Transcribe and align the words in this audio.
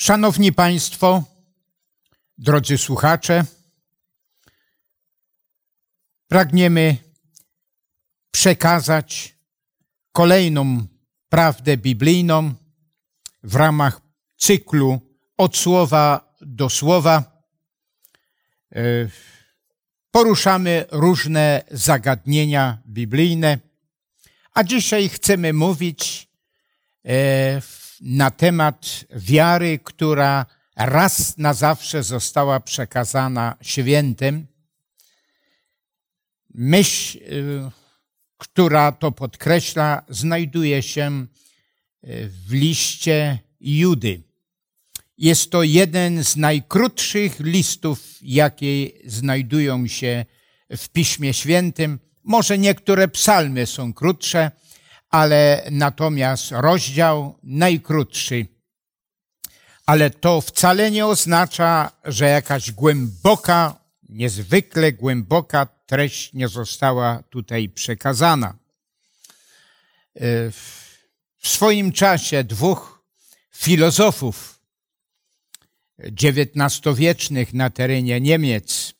Szanowni 0.00 0.52
Państwo, 0.52 1.24
drodzy 2.38 2.78
słuchacze, 2.78 3.44
pragniemy 6.28 6.96
przekazać 8.30 9.34
kolejną 10.12 10.86
prawdę 11.28 11.76
biblijną 11.76 12.54
w 13.42 13.54
ramach 13.54 14.00
cyklu 14.36 15.00
od 15.36 15.56
słowa 15.56 16.34
do 16.40 16.70
słowa. 16.70 17.42
E, 18.72 18.82
poruszamy 20.10 20.84
różne 20.90 21.62
zagadnienia 21.70 22.78
biblijne, 22.86 23.58
a 24.54 24.64
dzisiaj 24.64 25.08
chcemy 25.08 25.52
mówić 25.52 26.28
e, 27.04 27.79
na 28.00 28.30
temat 28.30 29.04
wiary, 29.10 29.78
która 29.84 30.46
raz 30.76 31.38
na 31.38 31.54
zawsze 31.54 32.02
została 32.02 32.60
przekazana 32.60 33.56
świętym. 33.62 34.46
Myśl, 36.54 37.18
y, 37.18 37.70
która 38.38 38.92
to 38.92 39.12
podkreśla, 39.12 40.02
znajduje 40.08 40.82
się 40.82 41.26
y, 42.04 42.30
w 42.46 42.52
liście 42.52 43.38
Judy. 43.60 44.22
Jest 45.18 45.50
to 45.50 45.62
jeden 45.62 46.24
z 46.24 46.36
najkrótszych 46.36 47.40
listów, 47.40 48.18
jakie 48.22 48.90
znajdują 49.04 49.86
się 49.86 50.24
w 50.70 50.88
Piśmie 50.88 51.34
Świętym. 51.34 51.98
Może 52.24 52.58
niektóre 52.58 53.08
psalmy 53.08 53.66
są 53.66 53.92
krótsze, 53.92 54.50
ale 55.10 55.66
natomiast 55.70 56.50
rozdział 56.50 57.38
najkrótszy. 57.42 58.46
Ale 59.86 60.10
to 60.10 60.40
wcale 60.40 60.90
nie 60.90 61.06
oznacza, 61.06 61.92
że 62.04 62.28
jakaś 62.28 62.72
głęboka, 62.72 63.80
niezwykle 64.08 64.92
głęboka 64.92 65.66
treść 65.86 66.32
nie 66.32 66.48
została 66.48 67.22
tutaj 67.30 67.68
przekazana. 67.68 68.54
W 71.40 71.48
swoim 71.48 71.92
czasie 71.92 72.44
dwóch 72.44 73.04
filozofów 73.54 74.60
XIX-wiecznych 75.98 77.54
na 77.54 77.70
terenie 77.70 78.20
Niemiec, 78.20 78.94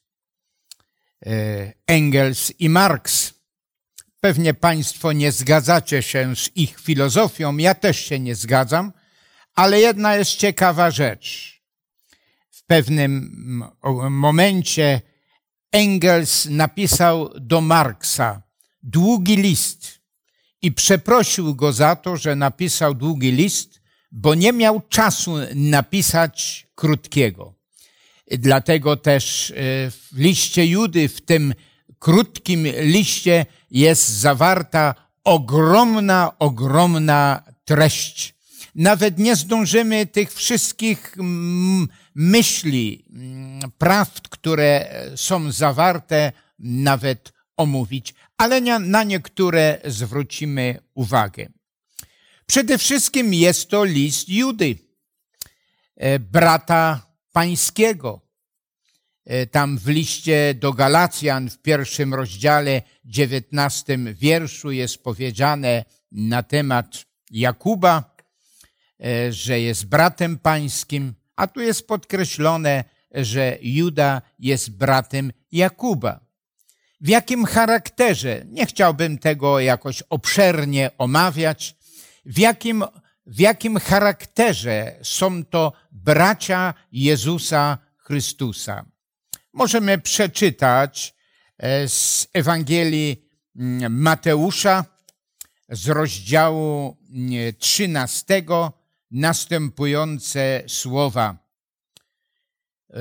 e, 1.26 1.72
Engels 1.86 2.52
i 2.58 2.68
Marx, 2.68 3.34
Pewnie 4.20 4.54
Państwo 4.54 5.12
nie 5.12 5.32
zgadzacie 5.32 6.02
się 6.02 6.36
z 6.36 6.56
ich 6.56 6.80
filozofią, 6.80 7.56
ja 7.56 7.74
też 7.74 7.98
się 7.98 8.18
nie 8.20 8.34
zgadzam, 8.34 8.92
ale 9.54 9.80
jedna 9.80 10.16
jest 10.16 10.36
ciekawa 10.36 10.90
rzecz. 10.90 11.60
W 12.50 12.66
pewnym 12.66 13.72
momencie 14.10 15.00
Engels 15.72 16.46
napisał 16.46 17.30
do 17.40 17.60
Marksa 17.60 18.42
długi 18.82 19.36
list 19.36 20.00
i 20.62 20.72
przeprosił 20.72 21.54
go 21.54 21.72
za 21.72 21.96
to, 21.96 22.16
że 22.16 22.36
napisał 22.36 22.94
długi 22.94 23.32
list, 23.32 23.80
bo 24.12 24.34
nie 24.34 24.52
miał 24.52 24.80
czasu 24.88 25.34
napisać 25.54 26.66
krótkiego. 26.74 27.54
Dlatego 28.30 28.96
też 28.96 29.50
e, 29.50 29.54
w 29.90 30.08
liście 30.12 30.66
Judy, 30.66 31.08
w 31.08 31.20
tym 31.20 31.54
krótkim 32.00 32.66
liście 32.80 33.46
jest 33.70 34.08
zawarta 34.08 34.94
ogromna, 35.24 36.38
ogromna 36.38 37.42
treść. 37.64 38.34
Nawet 38.74 39.18
nie 39.18 39.36
zdążymy 39.36 40.06
tych 40.06 40.34
wszystkich 40.34 41.16
mm, 41.18 41.88
myśli, 42.14 43.04
mm, 43.12 43.60
prawd, 43.78 44.28
które 44.28 44.94
są 45.16 45.52
zawarte, 45.52 46.32
nawet 46.58 47.32
omówić, 47.56 48.14
ale 48.38 48.60
na 48.80 49.04
niektóre 49.04 49.78
zwrócimy 49.84 50.78
uwagę. 50.94 51.48
Przede 52.46 52.78
wszystkim 52.78 53.34
jest 53.34 53.68
to 53.68 53.84
list 53.84 54.28
Judy, 54.28 54.78
e, 55.96 56.18
brata 56.18 57.06
pańskiego, 57.32 58.20
tam 59.50 59.78
w 59.78 59.88
liście 59.88 60.54
do 60.54 60.72
Galacjan 60.72 61.50
w 61.50 61.58
pierwszym 61.58 62.14
rozdziale, 62.14 62.82
dziewiętnastym 63.04 64.14
wierszu 64.14 64.70
jest 64.70 65.02
powiedziane 65.02 65.84
na 66.12 66.42
temat 66.42 67.04
Jakuba, 67.30 68.16
e, 69.04 69.32
że 69.32 69.60
jest 69.60 69.86
bratem 69.86 70.38
pańskim, 70.38 71.14
a 71.36 71.46
tu 71.46 71.60
jest 71.60 71.86
podkreślone, 71.86 72.84
że 73.14 73.58
Juda 73.62 74.22
jest 74.38 74.70
bratem 74.70 75.32
Jakuba. 75.52 76.20
W 77.00 77.08
jakim 77.08 77.44
charakterze? 77.44 78.42
Nie 78.46 78.66
chciałbym 78.66 79.18
tego 79.18 79.60
jakoś 79.60 80.02
obszernie 80.02 80.90
omawiać. 80.98 81.76
W 82.26 82.38
jakim, 82.38 82.84
w 83.26 83.40
jakim 83.40 83.78
charakterze 83.78 84.96
są 85.02 85.44
to 85.44 85.72
bracia 85.92 86.74
Jezusa 86.92 87.78
Chrystusa? 87.96 88.89
Możemy 89.52 89.98
przeczytać 89.98 91.14
e, 91.58 91.88
z 91.88 92.28
Ewangelii 92.32 93.28
mm, 93.56 94.00
Mateusza 94.00 94.84
z 95.68 95.88
rozdziału 95.88 96.96
13 97.58 98.34
mm, 98.34 98.70
następujące 99.10 100.62
słowa. 100.66 101.38
E, 102.90 102.96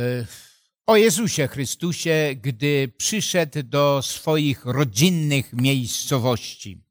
o 0.86 0.98
Jezusie 0.98 1.48
Chrystusie, 1.48 2.36
gdy 2.42 2.92
przyszedł 2.98 3.64
do 3.64 4.02
swoich 4.02 4.66
rodzinnych 4.66 5.54
miejscowości. 5.54 6.84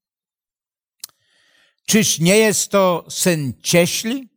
Czyż 1.86 2.18
nie 2.18 2.36
jest 2.36 2.70
to 2.70 3.06
syn 3.08 3.52
cieśli? 3.62 4.28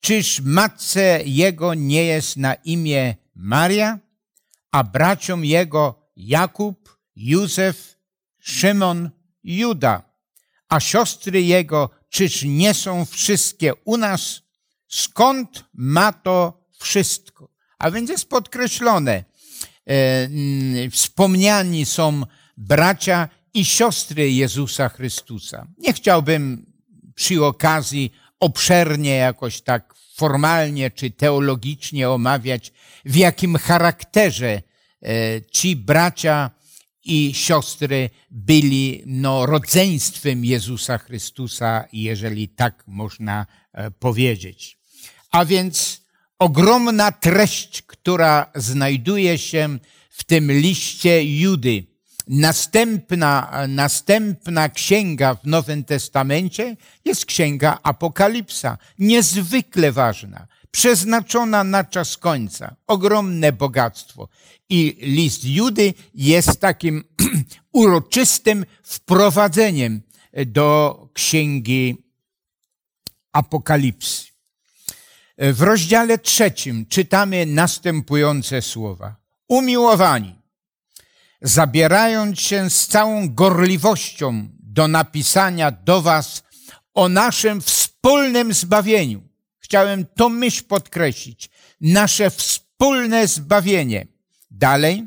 Czyż 0.00 0.40
matce 0.40 1.20
jego 1.24 1.74
nie 1.74 2.04
jest 2.04 2.36
na 2.36 2.54
imię 2.54 3.14
Maria? 3.34 3.98
A 4.74 4.82
braciom 4.82 5.44
jego 5.44 5.94
Jakub, 6.16 6.98
Józef, 7.16 7.96
Szymon, 8.40 9.10
Juda, 9.44 10.02
a 10.68 10.80
siostry 10.80 11.42
jego, 11.42 11.90
czyż 12.10 12.42
nie 12.42 12.74
są 12.74 13.04
wszystkie 13.04 13.74
u 13.74 13.96
nas? 13.96 14.42
Skąd 14.88 15.64
ma 15.74 16.12
to 16.12 16.66
wszystko? 16.78 17.48
A 17.78 17.90
więc 17.90 18.10
jest 18.10 18.28
podkreślone, 18.28 19.12
e, 19.12 19.24
mm, 19.86 20.90
wspomniani 20.90 21.86
są 21.86 22.22
bracia 22.56 23.28
i 23.54 23.64
siostry 23.64 24.32
Jezusa 24.32 24.88
Chrystusa. 24.88 25.66
Nie 25.78 25.92
chciałbym 25.92 26.66
przy 27.14 27.44
okazji 27.44 28.12
obszernie 28.40 29.16
jakoś 29.16 29.60
tak 29.60 29.94
formalnie 30.14 30.90
czy 30.90 31.10
teologicznie 31.10 32.10
omawiać, 32.10 32.72
w 33.04 33.16
jakim 33.16 33.56
charakterze 33.56 34.62
e, 35.02 35.42
ci 35.50 35.76
bracia 35.76 36.50
i 37.04 37.34
siostry 37.34 38.10
byli 38.30 39.02
no, 39.06 39.46
rodzeństwem 39.46 40.44
Jezusa 40.44 40.98
Chrystusa, 40.98 41.84
jeżeli 41.92 42.48
tak 42.48 42.84
można 42.86 43.46
e, 43.72 43.90
powiedzieć. 43.90 44.78
A 45.30 45.44
więc 45.44 46.02
ogromna 46.38 47.12
treść, 47.12 47.82
która 47.82 48.50
znajduje 48.54 49.38
się 49.38 49.78
w 50.10 50.24
tym 50.24 50.52
liście 50.52 51.24
Judy, 51.24 51.93
Następna, 52.28 53.52
następna 53.68 54.68
księga 54.68 55.34
w 55.34 55.46
Nowym 55.46 55.84
Testamencie 55.84 56.76
jest 57.04 57.26
księga 57.26 57.78
Apokalipsa. 57.82 58.78
Niezwykle 58.98 59.92
ważna, 59.92 60.46
przeznaczona 60.70 61.64
na 61.64 61.84
czas 61.84 62.16
końca. 62.16 62.76
Ogromne 62.86 63.52
bogactwo. 63.52 64.28
I 64.68 64.96
list 65.00 65.44
Judy 65.44 65.94
jest 66.14 66.60
takim 66.60 67.04
uroczystym 67.72 68.66
wprowadzeniem 68.82 70.02
do 70.46 70.98
księgi 71.12 71.96
Apokalipsy. 73.32 74.26
W 75.38 75.62
rozdziale 75.62 76.18
trzecim 76.18 76.86
czytamy 76.86 77.46
następujące 77.46 78.62
słowa. 78.62 79.16
Umiłowani 79.48 80.43
zabierając 81.44 82.40
się 82.40 82.70
z 82.70 82.86
całą 82.86 83.34
gorliwością 83.34 84.48
do 84.60 84.88
napisania 84.88 85.70
do 85.70 86.02
Was 86.02 86.42
o 86.94 87.08
naszym 87.08 87.60
wspólnym 87.60 88.54
zbawieniu. 88.54 89.22
Chciałem 89.58 90.06
to 90.16 90.28
myśl 90.28 90.64
podkreślić. 90.64 91.50
Nasze 91.80 92.30
wspólne 92.30 93.28
zbawienie. 93.28 94.06
Dalej, 94.50 95.06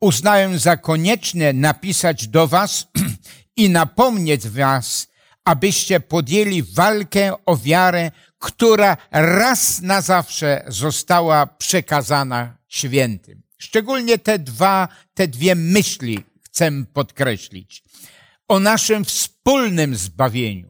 uznałem 0.00 0.58
za 0.58 0.76
konieczne 0.76 1.52
napisać 1.52 2.28
do 2.28 2.48
Was 2.48 2.88
i 3.56 3.70
napomnieć 3.70 4.48
Was, 4.48 5.06
abyście 5.44 6.00
podjęli 6.00 6.62
walkę 6.62 7.32
o 7.46 7.56
wiarę, 7.56 8.10
która 8.38 8.96
raz 9.10 9.80
na 9.80 10.00
zawsze 10.00 10.64
została 10.68 11.46
przekazana 11.46 12.56
świętym. 12.68 13.49
Szczególnie 13.60 14.18
te 14.18 14.38
dwa, 14.38 14.88
te 15.14 15.28
dwie 15.28 15.54
myśli 15.54 16.24
chcę 16.42 16.70
podkreślić. 16.92 17.82
O 18.48 18.60
naszym 18.60 19.04
wspólnym 19.04 19.96
zbawieniu. 19.96 20.68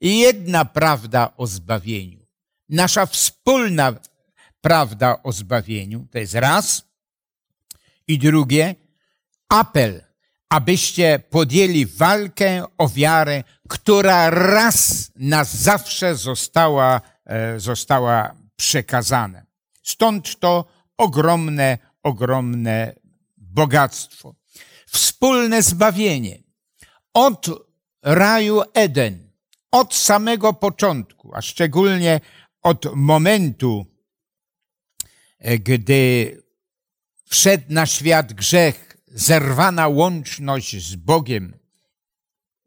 I 0.00 0.18
jedna 0.18 0.64
prawda 0.64 1.32
o 1.36 1.46
zbawieniu. 1.46 2.26
Nasza 2.68 3.06
wspólna 3.06 3.92
prawda 4.60 5.22
o 5.22 5.32
zbawieniu, 5.32 6.06
to 6.10 6.18
jest 6.18 6.34
raz. 6.34 6.82
I 8.08 8.18
drugie, 8.18 8.74
apel, 9.48 10.04
abyście 10.48 11.18
podjęli 11.30 11.86
walkę 11.86 12.64
o 12.78 12.88
wiarę, 12.88 13.44
która 13.68 14.30
raz 14.30 15.10
na 15.16 15.44
zawsze 15.44 16.14
została, 16.14 17.00
e, 17.24 17.60
została 17.60 18.34
przekazana. 18.56 19.42
Stąd 19.82 20.40
to 20.40 20.64
ogromne, 20.98 21.78
ogromne 22.04 22.94
bogactwo. 23.36 24.34
Wspólne 24.86 25.62
zbawienie. 25.62 26.42
Od 27.14 27.46
raju 28.02 28.62
Eden, 28.74 29.30
od 29.70 29.94
samego 29.94 30.52
początku, 30.52 31.34
a 31.34 31.42
szczególnie 31.42 32.20
od 32.62 32.94
momentu, 32.94 33.86
e, 35.38 35.58
gdy 35.58 36.42
wszedł 37.24 37.64
na 37.68 37.86
świat 37.86 38.32
grzech, 38.32 38.96
zerwana 39.06 39.88
łączność 39.88 40.86
z 40.86 40.96
Bogiem, 40.96 41.56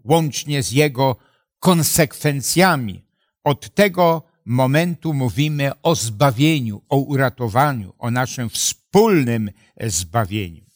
łącznie 0.04 0.64
z 0.64 0.72
Jego 0.72 1.16
konsekwencjami. 1.60 3.06
Od 3.44 3.76
tego 3.76 4.24
momentu 4.46 5.14
mówimy 5.14 5.72
o 5.82 5.96
zbawieniu, 5.96 6.82
o 6.90 6.98
uratowaniu, 6.98 7.94
o 7.98 8.12
naszym 8.12 8.50
wspólnym 8.50 8.87
zbawieniu. 9.88 10.68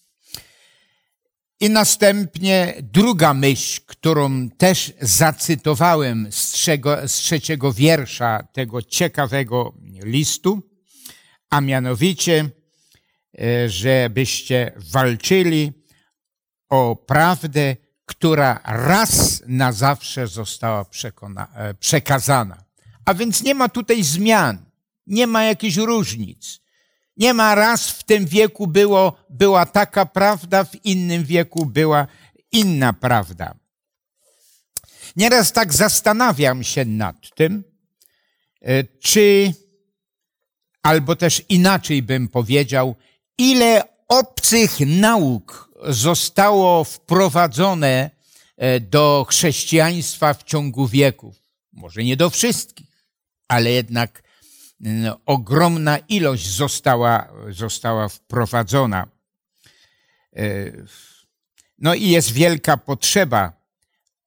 I 1.59 1.69
następnie 1.69 2.73
druga 2.81 3.33
myśl, 3.33 3.81
którą 3.85 4.50
też 4.50 4.94
zacytowałem 5.01 6.31
z, 6.31 6.56
z 7.06 7.13
trzeciego 7.13 7.73
wiersza 7.73 8.47
tego 8.53 8.81
ciekawego 8.81 9.73
listu, 10.03 10.62
a 11.50 11.62
mianowicie, 11.62 12.50
e, 13.39 13.69
żebyście 13.69 14.71
walczyli 14.75 15.71
o 16.69 16.95
prawdę, 16.95 17.75
która 18.06 18.59
raz 18.65 19.44
na 19.47 19.71
zawsze 19.71 20.27
została 20.27 20.85
e, 21.56 21.73
przekazana. 21.73 22.63
A 23.06 23.13
więc 23.13 23.44
nie 23.44 23.56
ma 23.56 23.69
tutaj 23.69 24.03
zmian, 24.03 24.65
nie 25.07 25.27
ma 25.27 25.44
jakichś 25.44 25.75
różnic. 25.75 26.61
Nie 27.21 27.33
ma 27.33 27.56
raz 27.56 27.89
w 27.89 28.03
tym 28.03 28.25
wieku 28.25 28.68
było, 28.68 29.15
była 29.29 29.65
taka 29.65 30.06
prawda, 30.06 30.63
w 30.63 30.85
innym 30.85 31.23
wieku 31.23 31.65
była 31.65 32.07
inna 32.51 32.94
prawda. 32.94 33.56
Nieraz 35.15 35.51
tak 35.51 35.73
zastanawiam 35.73 36.63
się 36.63 36.85
nad 36.85 37.15
tym, 37.35 37.63
e, 38.62 38.83
czy, 38.83 39.53
albo 40.83 41.15
też 41.15 41.41
inaczej 41.50 42.01
bym 42.01 42.27
powiedział, 42.27 42.95
ile 43.38 43.83
obcych 44.07 44.79
nauk 44.79 45.71
zostało 45.88 46.83
wprowadzone 46.83 48.09
e, 48.57 48.79
do 48.79 49.25
chrześcijaństwa 49.29 50.33
w 50.33 50.44
ciągu 50.44 50.88
wieków. 50.88 51.35
Może 51.73 52.03
nie 52.03 52.18
do 52.18 52.29
wszystkich, 52.29 53.06
ale 53.47 53.71
jednak 53.71 54.31
ogromna 55.25 55.98
ilość 55.98 56.50
została, 56.50 57.28
została 57.50 58.10
wprowadzona. 58.10 59.07
E, 60.36 60.44
no 61.78 61.94
i 61.94 62.10
jest 62.10 62.31
wielka 62.31 62.78
potrzeba, 62.78 63.54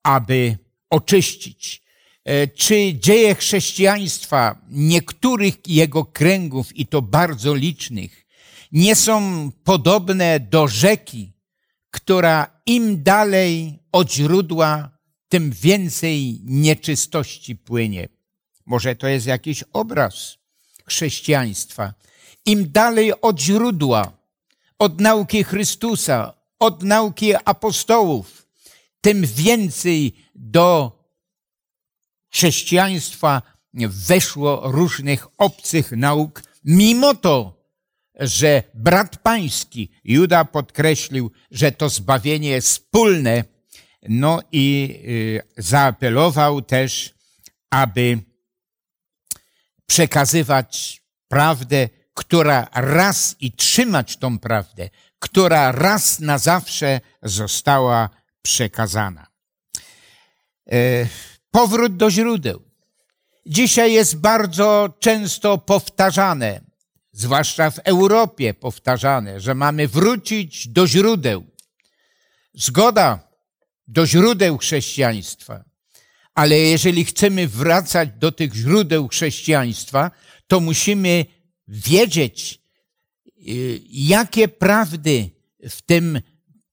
aby 0.02 0.58
oczyścić. 0.90 1.82
E, 2.24 2.48
czy 2.48 2.94
dzieje 2.94 3.34
chrześcijaństwa 3.34 4.58
niektórych 4.70 5.54
jego 5.66 6.04
kręgów, 6.04 6.76
i 6.76 6.86
to 6.86 7.02
bardzo 7.02 7.54
licznych, 7.54 8.26
nie 8.72 8.96
są 8.96 9.50
podobne 9.64 10.40
do 10.40 10.68
rzeki, 10.68 11.32
która 11.90 12.60
im 12.66 13.02
dalej 13.02 13.78
od 13.92 14.12
źródła, 14.12 14.90
tym 15.28 15.50
więcej 15.50 16.40
nieczystości 16.44 17.56
płynie. 17.56 18.08
Może 18.66 18.96
to 18.96 19.08
jest 19.08 19.26
jakiś 19.26 19.64
obraz 19.72 20.43
chrześcijaństwa. 20.86 21.94
Im 22.46 22.72
dalej 22.72 23.20
od 23.20 23.40
źródła, 23.40 24.12
od 24.78 25.00
nauki 25.00 25.44
Chrystusa, 25.44 26.32
od 26.58 26.82
nauki 26.82 27.34
apostołów, 27.44 28.46
tym 29.00 29.26
więcej 29.26 30.12
do 30.34 30.92
chrześcijaństwa 32.30 33.42
weszło 33.88 34.60
różnych 34.64 35.26
obcych 35.38 35.92
nauk, 35.92 36.42
mimo 36.64 37.14
to, 37.14 37.64
że 38.20 38.62
brat 38.74 39.16
pański 39.16 39.90
Juda 40.04 40.44
podkreślił, 40.44 41.30
że 41.50 41.72
to 41.72 41.88
zbawienie 41.88 42.48
jest 42.48 42.68
wspólne, 42.68 43.44
no 44.08 44.42
i 44.52 44.88
y, 45.04 45.62
zaapelował 45.62 46.62
też, 46.62 47.14
aby 47.70 48.18
przekazywać 49.86 51.02
prawdę, 51.28 51.88
która 52.14 52.68
raz 52.74 53.36
i 53.40 53.52
trzymać 53.52 54.16
tą 54.16 54.38
prawdę, 54.38 54.90
która 55.18 55.72
raz 55.72 56.20
na 56.20 56.38
zawsze 56.38 57.00
została 57.22 58.10
przekazana. 58.42 59.26
E, 60.72 61.06
powrót 61.50 61.96
do 61.96 62.10
źródeł. 62.10 62.62
Dzisiaj 63.46 63.92
jest 63.92 64.16
bardzo 64.16 64.94
często 65.00 65.58
powtarzane, 65.58 66.60
zwłaszcza 67.12 67.70
w 67.70 67.78
Europie 67.78 68.54
powtarzane, 68.54 69.40
że 69.40 69.54
mamy 69.54 69.88
wrócić 69.88 70.68
do 70.68 70.86
źródeł. 70.86 71.44
Zgoda 72.54 73.28
do 73.88 74.06
źródeł 74.06 74.58
chrześcijaństwa. 74.58 75.64
Ale 76.34 76.58
jeżeli 76.58 77.04
chcemy 77.04 77.48
wracać 77.48 78.08
do 78.18 78.32
tych 78.32 78.54
źródeł 78.54 79.08
chrześcijaństwa, 79.08 80.10
to 80.46 80.60
musimy 80.60 81.26
wiedzieć, 81.68 82.60
y, 83.48 83.80
jakie 83.90 84.48
prawdy 84.48 85.30
w 85.70 85.82
tym 85.82 86.20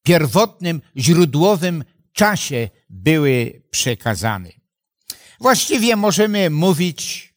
pierwotnym, 0.03 0.81
źródłowym 0.97 1.83
czasie 2.13 2.69
były 2.89 3.61
przekazane. 3.69 4.49
Właściwie 5.39 5.95
możemy 5.95 6.49
mówić, 6.49 7.33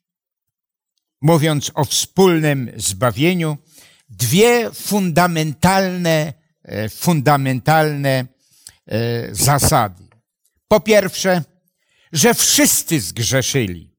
mówiąc 1.21 1.71
o 1.75 1.85
wspólnym 1.85 2.71
zbawieniu, 2.77 3.59
dwie 4.09 4.71
fundamentalne, 4.73 6.33
e, 6.63 6.89
fundamentalne 6.89 8.27
e, 8.87 9.35
zasady. 9.35 10.05
Po 10.69 10.81
pierwsze, 10.81 11.43
że 12.15 12.35
wszyscy 12.35 13.01
zgrzeszyli 13.01 13.91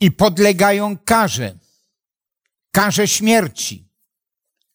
i 0.00 0.10
podlegają 0.10 0.98
karze, 0.98 1.58
karze 2.70 3.08
śmierci 3.08 3.88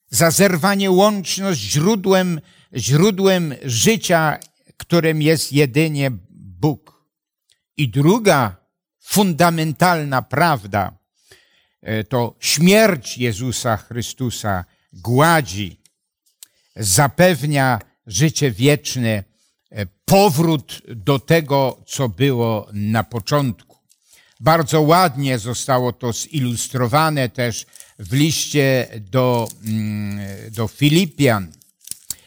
za 0.09 0.31
zerwanie 0.31 0.91
łączność 0.91 1.59
źródłem, 1.59 2.41
źródłem 2.75 3.55
życia, 3.63 4.39
którym 4.77 5.21
jest 5.21 5.53
jedynie 5.53 6.11
Bóg. 6.29 7.05
I 7.77 7.89
druga 7.89 8.55
fundamentalna 8.99 10.21
prawda 10.21 10.97
e, 11.81 12.03
to 12.03 12.35
śmierć 12.39 13.17
Jezusa 13.17 13.77
Chrystusa 13.77 14.65
gładzi, 14.93 15.81
zapewnia 16.75 17.79
życie 18.07 18.51
wieczne 18.51 19.30
powrót 20.05 20.81
do 20.87 21.19
tego, 21.19 21.83
co 21.87 22.09
było 22.09 22.67
na 22.73 23.03
początku. 23.03 23.77
Bardzo 24.39 24.81
ładnie 24.81 25.39
zostało 25.39 25.93
to 25.93 26.13
zilustrowane 26.13 27.29
też 27.29 27.65
w 27.99 28.13
liście 28.13 28.87
do, 28.99 29.47
mm, 29.65 30.19
do 30.51 30.67
Filipian, 30.67 31.51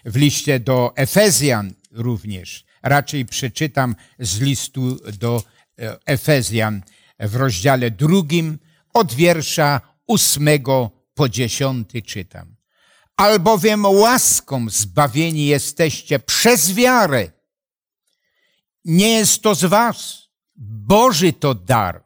w 0.05 0.17
liście 0.17 0.61
do 0.61 0.93
Efezjan 0.97 1.73
również. 1.91 2.65
Raczej 2.83 3.27
przeczytam 3.27 3.97
z 4.19 4.41
listu 4.41 4.99
do 5.19 5.43
e, 5.79 5.99
Efezjan 6.07 6.83
w 7.19 7.35
rozdziale 7.37 7.91
drugim 7.91 8.59
od 8.93 9.15
wiersza 9.15 9.81
ósmego 10.07 10.91
po 11.15 11.29
dziesiąty 11.29 12.03
czytam. 12.03 12.54
Albowiem 13.17 13.85
łaską 13.85 14.67
zbawieni 14.71 15.47
jesteście 15.47 16.19
przez 16.19 16.75
wiarę 16.75 17.31
nie 18.85 19.09
jest 19.11 19.43
to 19.43 19.55
z 19.55 19.65
was. 19.65 20.29
Boży 20.57 21.33
to 21.33 21.55
dar. 21.55 22.05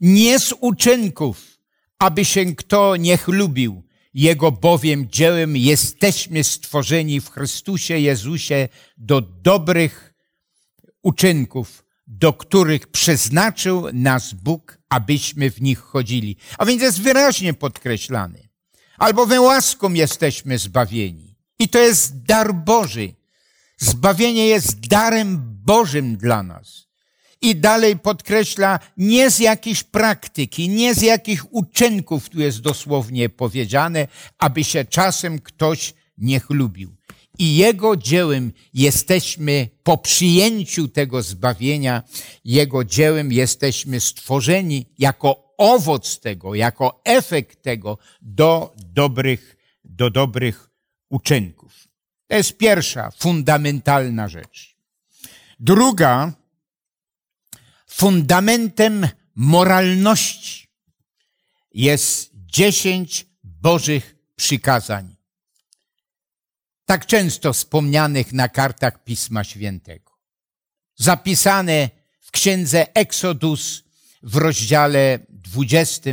nie 0.00 0.38
z 0.38 0.54
uczynków, 0.60 1.58
aby 1.98 2.24
się 2.24 2.44
kto 2.54 2.96
nie 2.96 3.16
chlubił. 3.16 3.82
Jego 4.14 4.52
bowiem 4.52 5.08
dziełem 5.10 5.56
jesteśmy 5.56 6.44
stworzeni 6.44 7.20
w 7.20 7.30
Chrystusie 7.30 7.98
Jezusie 7.98 8.68
do 8.96 9.20
dobrych 9.20 10.14
uczynków, 11.02 11.84
do 12.06 12.32
których 12.32 12.86
przeznaczył 12.86 13.92
nas 13.92 14.34
Bóg, 14.34 14.78
abyśmy 14.88 15.50
w 15.50 15.62
nich 15.62 15.78
chodzili. 15.78 16.36
A 16.58 16.64
więc 16.64 16.82
jest 16.82 17.00
wyraźnie 17.00 17.54
podkreślany. 17.54 18.43
Albowiem 19.04 19.42
łaską 19.42 19.92
jesteśmy 19.92 20.58
zbawieni. 20.58 21.36
I 21.58 21.68
to 21.68 21.78
jest 21.78 22.22
dar 22.22 22.54
Boży. 22.54 23.14
Zbawienie 23.78 24.46
jest 24.46 24.80
darem 24.80 25.38
Bożym 25.66 26.16
dla 26.16 26.42
nas. 26.42 26.88
I 27.40 27.56
dalej 27.56 27.98
podkreśla, 27.98 28.80
nie 28.96 29.30
z 29.30 29.38
jakiejś 29.38 29.82
praktyki, 29.82 30.68
nie 30.68 30.94
z 30.94 31.02
jakich 31.02 31.54
uczynków, 31.54 32.28
tu 32.28 32.40
jest 32.40 32.60
dosłownie 32.60 33.28
powiedziane, 33.28 34.08
aby 34.38 34.64
się 34.64 34.84
czasem 34.84 35.38
ktoś 35.38 35.94
nie 36.18 36.40
chlubił. 36.40 36.96
I 37.38 37.56
Jego 37.56 37.96
dziełem 37.96 38.52
jesteśmy 38.74 39.68
po 39.82 39.98
przyjęciu 39.98 40.88
tego 40.88 41.22
zbawienia, 41.22 42.02
Jego 42.44 42.84
dziełem 42.84 43.32
jesteśmy 43.32 44.00
stworzeni 44.00 44.86
jako 44.98 45.43
owoc 45.58 46.20
tego, 46.20 46.54
jako 46.54 47.00
efekt 47.04 47.62
tego 47.62 47.98
do 48.22 48.74
dobrych, 48.76 49.56
do 49.84 50.10
dobrych 50.10 50.70
uczynków. 51.08 51.88
To 52.26 52.36
jest 52.36 52.56
pierwsza 52.56 53.10
fundamentalna 53.10 54.28
rzecz. 54.28 54.76
Druga, 55.60 56.32
fundamentem 57.86 59.08
moralności 59.34 60.68
jest 61.72 62.30
dziesięć 62.34 63.26
Bożych 63.44 64.16
przykazań. 64.36 65.16
Tak 66.84 67.06
często 67.06 67.52
wspomnianych 67.52 68.32
na 68.32 68.48
kartach 68.48 69.04
Pisma 69.04 69.44
Świętego. 69.44 70.12
Zapisane 70.96 71.90
w 72.20 72.30
księdze 72.30 72.94
Exodus 72.94 73.83
w 74.24 74.36
rozdziale 74.36 75.18
20 75.28 76.10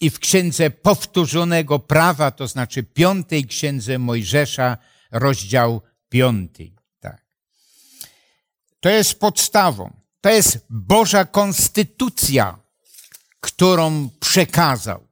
i 0.00 0.10
w 0.10 0.18
księdze 0.18 0.70
powtórzonego 0.70 1.78
prawa, 1.78 2.30
to 2.30 2.48
znaczy 2.48 2.82
piątej 2.82 3.46
księdze 3.46 3.98
Mojżesza, 3.98 4.76
rozdział 5.10 5.82
piąty. 6.08 6.72
Tak. 7.00 7.22
To 8.80 8.88
jest 8.88 9.20
podstawą. 9.20 9.92
To 10.20 10.30
jest 10.30 10.58
Boża 10.70 11.24
konstytucja, 11.24 12.58
którą 13.40 14.08
przekazał. 14.20 15.08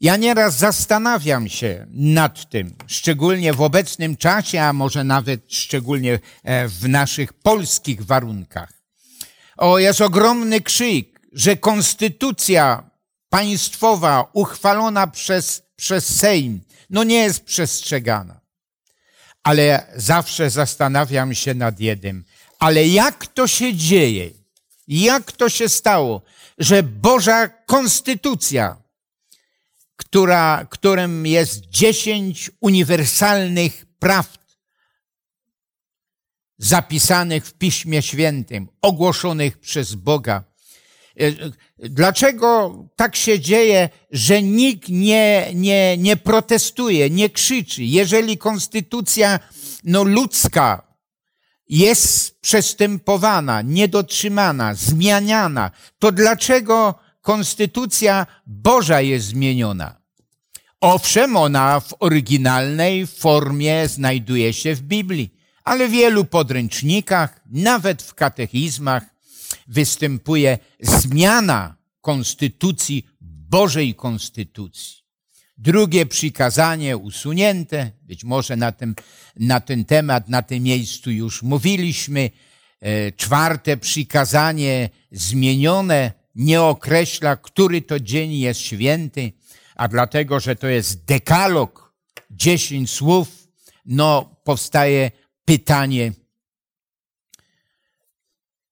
Ja 0.00 0.16
nieraz 0.16 0.58
zastanawiam 0.58 1.48
się 1.48 1.86
nad 1.90 2.50
tym, 2.50 2.74
szczególnie 2.86 3.52
w 3.52 3.60
obecnym 3.60 4.16
czasie, 4.16 4.62
a 4.62 4.72
może 4.72 5.04
nawet 5.04 5.40
szczególnie 5.48 6.18
e, 6.42 6.68
w 6.68 6.88
naszych 6.88 7.32
polskich 7.32 8.06
warunkach. 8.06 8.72
O, 9.56 9.78
jest 9.78 10.00
ogromny 10.00 10.60
krzyk, 10.60 11.13
że 11.34 11.56
konstytucja 11.56 12.90
państwowa 13.28 14.30
uchwalona 14.32 15.06
przez, 15.06 15.62
przez 15.76 16.16
Sejm, 16.16 16.60
no 16.90 17.04
nie 17.04 17.16
jest 17.16 17.44
przestrzegana. 17.44 18.40
Ale 19.42 19.86
zawsze 19.96 20.50
zastanawiam 20.50 21.34
się 21.34 21.54
nad 21.54 21.80
jednym. 21.80 22.24
Ale 22.58 22.88
jak 22.88 23.26
to 23.26 23.46
się 23.46 23.74
dzieje? 23.74 24.30
Jak 24.88 25.32
to 25.32 25.48
się 25.48 25.68
stało, 25.68 26.22
że 26.58 26.82
Boża 26.82 27.48
Konstytucja, 27.48 28.76
która, 29.96 30.66
którym 30.70 31.26
jest 31.26 31.60
dziesięć 31.60 32.50
uniwersalnych 32.60 33.86
praw 33.98 34.38
zapisanych 36.58 37.46
w 37.46 37.54
Piśmie 37.54 38.02
Świętym, 38.02 38.68
ogłoszonych 38.82 39.58
przez 39.58 39.94
Boga. 39.94 40.44
E, 41.20 41.32
dlaczego 41.78 42.78
tak 42.96 43.16
się 43.16 43.40
dzieje, 43.40 43.88
że 44.10 44.42
nikt 44.42 44.88
nie, 44.88 45.50
nie, 45.54 45.96
nie 45.98 46.16
protestuje, 46.16 47.10
nie 47.10 47.30
krzyczy? 47.30 47.84
Jeżeli 47.84 48.38
konstytucja 48.38 49.40
no, 49.84 50.04
ludzka 50.04 50.94
jest 51.68 52.40
przestępowana, 52.40 53.62
niedotrzymana, 53.62 54.74
zmieniana, 54.74 55.70
to 55.98 56.12
dlaczego 56.12 56.94
konstytucja 57.20 58.26
Boża 58.46 59.00
jest 59.00 59.26
zmieniona? 59.26 60.04
Owszem, 60.80 61.36
ona 61.36 61.80
w 61.80 61.94
oryginalnej 62.00 63.06
formie 63.06 63.88
znajduje 63.88 64.52
się 64.52 64.74
w 64.74 64.82
Biblii, 64.82 65.34
ale 65.64 65.88
w 65.88 65.90
wielu 65.90 66.24
podręcznikach, 66.24 67.40
nawet 67.50 68.02
w 68.02 68.14
katechizmach 68.14 69.13
występuje 69.66 70.58
zmiana 70.80 71.76
konstytucji, 72.00 73.06
Bożej 73.50 73.94
konstytucji. 73.94 75.04
Drugie 75.58 76.06
przykazanie 76.06 76.96
usunięte, 76.96 77.90
być 78.02 78.24
może 78.24 78.56
na, 78.56 78.72
tym, 78.72 78.94
na 79.36 79.60
ten 79.60 79.84
temat, 79.84 80.28
na 80.28 80.42
tym 80.42 80.62
miejscu 80.62 81.10
już 81.10 81.42
mówiliśmy. 81.42 82.30
E, 82.80 83.12
czwarte 83.12 83.76
przykazanie 83.76 84.90
zmienione 85.12 86.12
nie 86.34 86.62
określa, 86.62 87.36
który 87.36 87.82
to 87.82 88.00
dzień 88.00 88.32
jest 88.32 88.60
święty, 88.60 89.32
a 89.76 89.88
dlatego, 89.88 90.40
że 90.40 90.56
to 90.56 90.66
jest 90.66 91.04
dekalog, 91.04 91.94
dziesięć 92.30 92.90
słów, 92.90 93.48
no 93.86 94.36
powstaje 94.44 95.10
pytanie, 95.44 96.12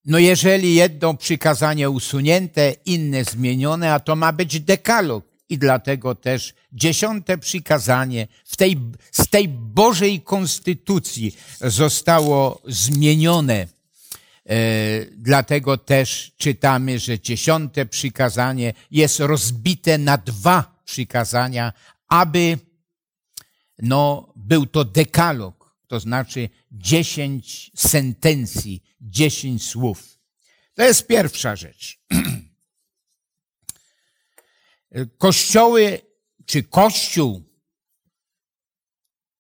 no 0.05 0.19
jeżeli 0.19 0.75
jedno 0.75 1.15
przykazanie 1.15 1.91
usunięte, 1.91 2.75
inne 2.85 3.25
zmienione, 3.25 3.95
a 3.95 4.01
to 4.01 4.17
ma 4.17 4.33
być 4.33 4.61
dekalog 4.61 5.25
i 5.49 5.59
dlatego 5.59 6.15
też 6.15 6.55
dziesiąte 6.73 7.39
przykazanie 7.39 8.29
w 8.45 8.57
tej, 8.57 8.77
z 9.13 9.29
tej 9.29 9.49
Bożej 9.49 10.21
Konstytucji 10.21 11.37
zostało 11.61 12.63
zmienione. 12.69 13.67
E, 14.47 14.57
dlatego 15.17 15.79
też 15.79 16.33
czytamy, 16.37 16.99
że 16.99 17.21
dziesiąte 17.21 17.87
przykazanie 17.87 18.73
jest 18.91 19.21
rozbite 19.21 19.99
na 19.99 20.19
dwa 20.19 20.83
przykazania, 20.85 21.73
aby 22.09 22.59
no, 23.79 24.33
był 24.37 24.67
to 24.67 24.85
dekalog, 24.85 25.75
to 25.89 26.01
znaczy 26.01 26.49
dziesięć 26.73 27.71
sentencji, 27.77 28.83
dziesięć 29.01 29.67
słów. 29.67 30.19
To 30.75 30.83
jest 30.83 31.07
pierwsza 31.07 31.57
rzecz. 31.57 32.01
Kościoły 35.19 36.01
czy 36.47 36.63
Kościół 36.63 37.43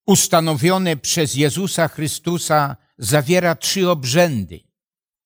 ustanowiony 0.07 0.97
przez 0.97 1.35
Jezusa 1.35 1.89
Chrystusa 1.89 2.77
zawiera 2.99 3.55
trzy 3.55 3.91
obrzędy. 3.91 4.61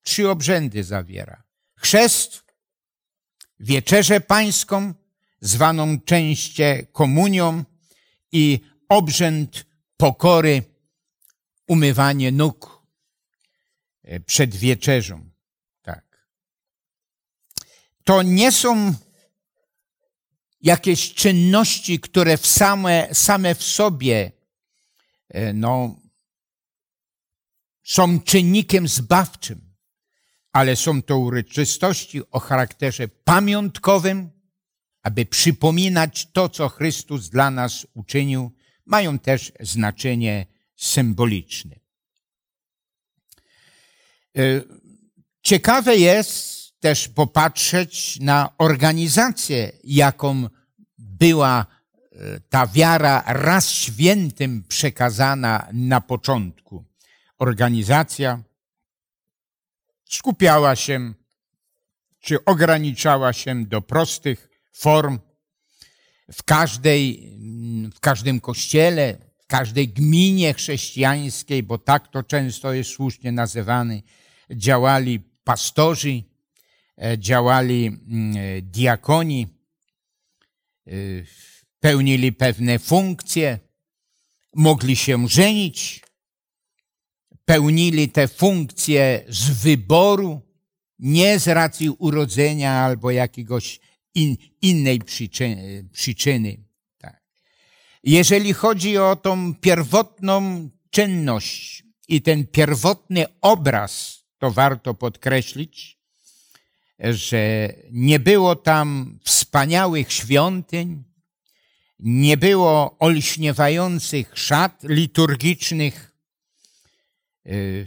Trzy 0.02 0.30
obrzędy 0.30 0.84
zawiera. 0.84 1.42
Chrzest, 1.74 2.44
wieczerzę 3.60 4.20
pańską, 4.20 4.94
zwaną 5.40 6.00
częście 6.00 6.86
komunią 6.92 7.64
i 8.32 8.60
obrzęd 8.88 9.66
pokory, 9.96 10.62
umywanie 11.66 12.32
nóg 12.32 12.82
e, 14.02 14.20
przed 14.20 14.56
wieczerzą. 14.56 15.30
Tak. 15.82 16.28
To 18.04 18.22
nie 18.22 18.52
są 18.52 18.94
jakieś 20.60 21.14
czynności, 21.14 22.00
które 22.00 22.36
w 22.36 22.46
same, 22.46 23.08
same 23.12 23.54
w 23.54 23.62
sobie 23.62 24.32
e, 25.28 25.52
no, 25.52 26.00
są 27.82 28.20
czynnikiem 28.20 28.88
zbawczym, 28.88 29.74
ale 30.52 30.76
są 30.76 31.02
to 31.02 31.18
uroczystości 31.18 32.30
o 32.30 32.40
charakterze 32.40 33.08
pamiątkowym, 33.08 34.30
aby 35.02 35.26
przypominać 35.26 36.28
to, 36.32 36.48
co 36.48 36.68
Chrystus 36.68 37.28
dla 37.28 37.50
nas 37.50 37.86
uczynił, 37.94 38.52
mają 38.84 39.18
też 39.18 39.52
znaczenie 39.60 40.46
symboliczne. 40.76 41.76
E, 44.36 44.40
ciekawe 45.42 45.96
jest 45.96 46.56
też 46.80 47.08
popatrzeć 47.08 48.20
na 48.20 48.48
organizację, 48.58 49.72
jaką 49.84 50.48
była 50.98 51.66
e, 52.12 52.40
ta 52.40 52.66
wiara 52.66 53.24
raz 53.26 53.70
świętym 53.70 54.64
przekazana 54.68 55.68
na 55.72 56.00
początku. 56.00 56.84
Organizacja 57.38 58.42
skupiała 60.04 60.76
się, 60.76 61.14
czy 62.20 62.44
ograniczała 62.44 63.32
się 63.32 63.64
do 63.64 63.82
prostych 63.82 64.48
form 64.72 65.18
w 66.32 66.42
każdej, 66.42 67.32
w 67.94 68.00
każdym 68.00 68.40
kościele, 68.40 69.25
każdej 69.46 69.88
gminie 69.88 70.54
chrześcijańskiej, 70.54 71.62
bo 71.62 71.78
tak 71.78 72.08
to 72.08 72.22
często 72.22 72.72
jest 72.72 72.90
słusznie 72.90 73.32
nazywany, 73.32 74.02
działali 74.50 75.20
pastorzy, 75.44 76.22
e, 76.96 77.18
działali 77.18 77.86
mm, 77.86 78.36
diakoni, 78.62 79.46
e, 80.86 80.90
pełnili 81.80 82.32
pewne 82.32 82.78
funkcje, 82.78 83.58
mogli 84.54 84.96
się 84.96 85.28
żenić, 85.28 86.02
pełnili 87.44 88.08
te 88.08 88.28
funkcje 88.28 89.24
z 89.28 89.50
wyboru, 89.50 90.40
nie 90.98 91.38
z 91.38 91.48
racji 91.48 91.90
urodzenia 91.90 92.72
albo 92.72 93.10
jakiegoś 93.10 93.80
in, 94.14 94.36
innej 94.62 94.98
przyczyny. 94.98 95.88
przyczyny. 95.92 96.65
Jeżeli 98.06 98.52
chodzi 98.52 98.98
o 98.98 99.16
tą 99.16 99.54
pierwotną 99.54 100.68
czynność 100.90 101.84
i 102.08 102.22
ten 102.22 102.46
pierwotny 102.46 103.26
obraz, 103.40 104.22
to 104.38 104.50
warto 104.50 104.94
podkreślić, 104.94 105.98
że 106.98 107.72
nie 107.90 108.20
było 108.20 108.56
tam 108.56 109.18
wspaniałych 109.24 110.12
świątyń, 110.12 111.04
nie 111.98 112.36
było 112.36 112.98
olśniewających 112.98 114.38
szat 114.38 114.82
liturgicznych, 114.82 116.16
y, 117.46 117.86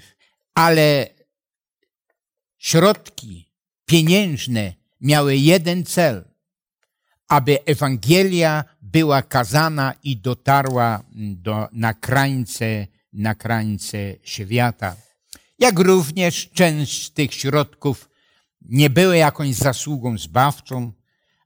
ale 0.53 1.07
środki 2.57 3.51
pieniężne 3.85 4.73
miały 5.01 5.38
jeden 5.38 5.85
cel, 5.85 6.25
aby 7.27 7.65
Ewangelia 7.65 8.63
była 8.91 9.22
kazana 9.22 9.93
i 10.03 10.17
dotarła 10.17 11.03
do, 11.15 11.67
na 11.72 11.93
krańce, 11.93 12.88
na 13.13 13.36
krańce 13.36 13.98
świata. 14.24 14.96
Jak 15.60 15.79
również 15.79 16.50
część 16.50 17.05
z 17.05 17.12
tych 17.13 17.34
środków 17.34 18.10
nie 18.62 18.89
były 18.89 19.17
jakąś 19.17 19.55
zasługą 19.55 20.17
zbawczą, 20.17 20.91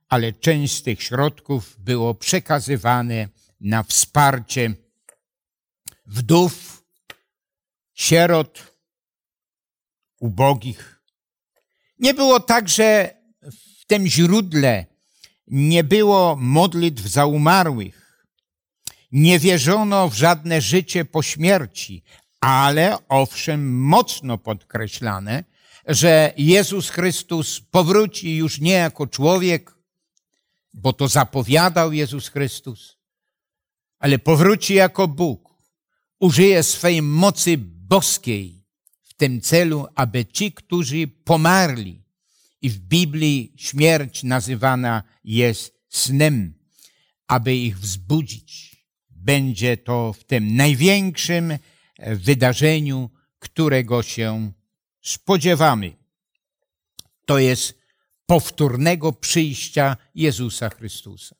ale 0.08 0.32
część 0.32 0.76
z 0.76 0.82
tych 0.82 1.02
środków 1.02 1.76
było 1.78 2.14
przekazywane 2.14 3.28
na 3.60 3.82
wsparcie 3.82 4.74
wdów, 6.06 6.84
sierot, 7.94 8.74
ubogich. 10.20 11.00
Nie 11.98 12.14
było 12.14 12.40
także 12.40 13.14
w 13.80 13.86
tym 13.86 14.06
źródle, 14.06 14.86
nie 15.46 15.84
było 15.84 16.36
modlitw 16.36 17.06
za 17.06 17.26
umarłych. 17.26 18.26
Nie 19.12 19.38
wierzono 19.38 20.08
w 20.08 20.14
żadne 20.14 20.60
życie 20.60 21.04
po 21.04 21.22
śmierci, 21.22 22.02
ale 22.40 22.98
owszem 23.08 23.80
mocno 23.80 24.38
podkreślane, 24.38 25.44
że 25.86 26.32
Jezus 26.36 26.90
Chrystus 26.90 27.60
powróci 27.60 28.36
już 28.36 28.60
nie 28.60 28.72
jako 28.72 29.06
człowiek, 29.06 29.74
bo 30.74 30.92
to 30.92 31.08
zapowiadał 31.08 31.92
Jezus 31.92 32.28
Chrystus, 32.28 32.96
ale 33.98 34.18
powróci 34.18 34.74
jako 34.74 35.08
Bóg. 35.08 35.54
Użyje 36.20 36.62
swej 36.62 37.02
mocy 37.02 37.58
boskiej 37.58 38.64
w 39.02 39.14
tym 39.14 39.40
celu, 39.40 39.86
aby 39.94 40.26
ci, 40.26 40.52
którzy 40.52 41.06
pomarli, 41.24 42.03
i 42.64 42.70
w 42.70 42.78
Biblii 42.78 43.52
śmierć 43.56 44.22
nazywana 44.22 45.02
jest 45.24 45.80
snem, 45.88 46.54
aby 47.26 47.56
ich 47.56 47.78
wzbudzić. 47.78 48.76
Będzie 49.10 49.76
to 49.76 50.12
w 50.12 50.24
tym 50.24 50.56
największym 50.56 51.58
wydarzeniu, 51.98 53.10
którego 53.38 54.02
się 54.02 54.52
spodziewamy. 55.02 55.96
To 57.26 57.38
jest 57.38 57.78
powtórnego 58.26 59.12
przyjścia 59.12 59.96
Jezusa 60.14 60.68
Chrystusa. 60.68 61.36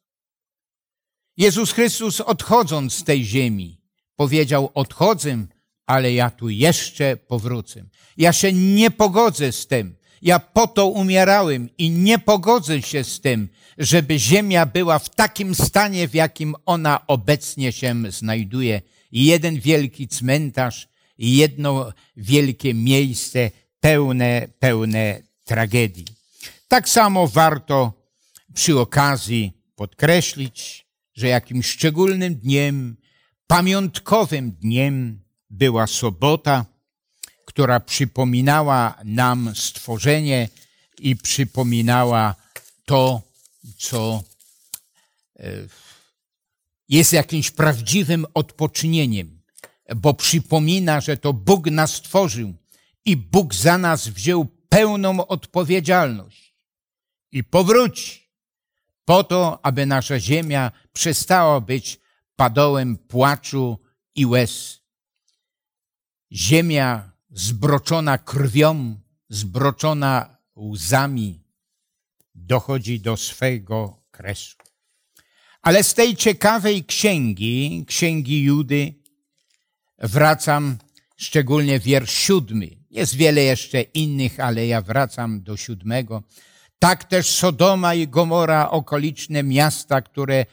Jezus 1.37 1.73
Chrystus 1.73 2.21
odchodząc 2.21 2.95
z 2.95 3.05
tej 3.05 3.25
ziemi 3.25 3.81
powiedział 4.17 4.71
odchodzę, 4.75 5.47
ale 5.87 6.13
ja 6.13 6.31
tu 6.31 6.49
jeszcze 6.49 7.17
powrócę. 7.17 7.85
Ja 8.17 8.33
się 8.33 8.53
nie 8.53 8.91
pogodzę 8.91 9.53
z 9.53 9.67
tym. 9.67 10.04
Ja 10.25 10.39
po 10.39 10.67
to 10.67 10.87
umierałem 10.87 11.69
i 11.79 11.91
nie 11.91 12.19
pogodzę 12.19 12.83
się 12.83 13.05
z 13.05 13.21
tym, 13.21 13.49
żeby 13.79 14.19
ziemia 14.19 14.67
była 14.67 14.99
w 14.99 15.09
takim 15.09 15.55
stanie, 15.55 16.09
w 16.09 16.15
jakim 16.15 16.55
ona 16.67 17.07
obecnie 17.07 17.73
się 17.73 18.03
znajduje. 18.09 18.83
Jeden 19.13 19.61
wielki 19.61 20.09
cmentarz, 20.09 20.89
jedno 21.19 21.93
wielkie 22.17 22.75
miejsce 22.75 23.51
pełne, 23.81 24.49
pełne 24.59 25.23
tragedii. 25.45 26.05
Tak 26.69 26.89
samo 26.89 27.29
warto 27.29 27.93
przy 28.55 28.79
okazji 28.79 29.53
podkreślić, 29.77 30.87
że 31.15 31.29
jakimś 31.29 31.67
szczególnym 31.67 32.35
dniem, 32.35 32.97
pamiątkowym 33.47 34.53
dniem 34.53 35.21
była 35.51 35.87
sobota, 35.87 36.65
która 37.45 37.81
przypominała 37.81 38.95
nam 39.05 39.53
stworzenie 39.57 40.49
i 40.99 41.17
przypominała 41.17 42.35
to, 42.85 43.23
co 43.79 44.23
e, 45.39 45.45
jest 46.89 47.13
jakimś 47.13 47.51
prawdziwym 47.51 48.27
odpocznieniem, 48.35 49.41
bo 49.97 50.15
przypomina, 50.15 51.01
że 51.01 51.17
to 51.17 51.33
Bóg 51.33 51.67
nas 51.71 51.95
stworzył 51.95 52.55
i 53.05 53.17
Bóg 53.17 53.55
za 53.55 53.79
nas 53.79 54.09
wziął 54.09 54.47
pełną 54.69 55.27
odpowiedzialność 55.27 56.55
i 57.33 57.45
powróci 57.45 58.25
po 59.05 59.25
to, 59.25 59.67
aby 59.67 59.87
nasza 59.87 60.21
ziemia 60.21 60.73
przestała 60.93 61.61
być 61.61 62.01
padołem 62.37 62.97
płaczu 62.97 63.79
i 64.15 64.27
łez. 64.27 64.81
Ziemia 66.33 67.14
zbroczona 67.35 68.19
krwią, 68.19 68.97
zbroczona 69.29 70.37
łzami, 70.57 71.41
dochodzi 72.35 73.01
do 73.01 73.17
swego 73.17 74.03
kresu. 74.11 74.57
Ale 75.63 75.85
z 75.85 75.95
tej 75.95 76.17
ciekawej 76.17 76.85
księgi, 76.85 77.85
księgi 77.89 78.43
Judy, 78.43 78.95
wracam 79.99 80.77
szczególnie 81.17 81.81
wiersz 81.81 82.15
siódmy. 82.15 82.71
Jest 82.91 83.15
wiele 83.15 83.43
jeszcze 83.43 83.83
innych, 83.83 84.41
ale 84.41 84.67
ja 84.67 84.83
wracam 84.83 85.43
do 85.43 85.57
siódmego. 85.57 86.23
Tak 86.79 87.05
też 87.05 87.31
Sodoma 87.31 87.95
i 87.95 88.09
Gomora, 88.09 88.71
okoliczne 88.71 89.43
miasta, 89.43 90.03
które 90.03 90.47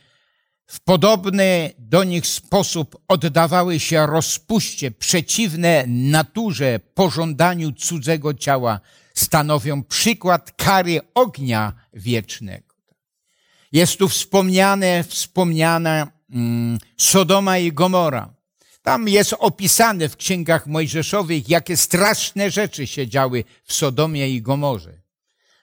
w 0.71 0.79
podobny 0.79 1.73
do 1.77 2.03
nich 2.03 2.27
sposób 2.27 2.97
oddawały 3.07 3.79
się 3.79 4.07
rozpuście, 4.07 4.91
przeciwne 4.91 5.83
naturze, 5.87 6.79
pożądaniu 6.93 7.71
cudzego 7.71 8.33
ciała, 8.33 8.79
stanowią 9.13 9.83
przykład 9.83 10.51
kary 10.51 10.99
ognia 11.13 11.73
wiecznego. 11.93 12.75
Jest 13.71 13.97
tu 13.97 14.09
wspomniane, 14.09 15.03
wspomniana 15.03 16.11
mm, 16.29 16.79
Sodoma 16.97 17.57
i 17.57 17.71
Gomora. 17.71 18.33
Tam 18.81 19.07
jest 19.07 19.33
opisane 19.39 20.09
w 20.09 20.17
księgach 20.17 20.67
mojżeszowych, 20.67 21.49
jakie 21.49 21.77
straszne 21.77 22.51
rzeczy 22.51 22.87
się 22.87 23.07
działy 23.07 23.43
w 23.63 23.73
Sodomie 23.73 24.29
i 24.29 24.41
Gomorze. 24.41 25.01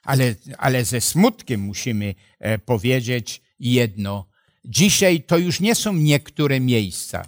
Ale, 0.03 0.35
ale 0.59 0.85
ze 0.85 1.01
smutkiem 1.01 1.61
musimy 1.61 2.15
e, 2.39 2.59
powiedzieć 2.59 3.43
jedno, 3.59 4.29
Dzisiaj 4.65 5.23
to 5.23 5.39
już 5.39 5.61
nie 5.61 5.75
są 5.75 5.93
niektóre 5.93 6.61
miejsca, 6.61 7.27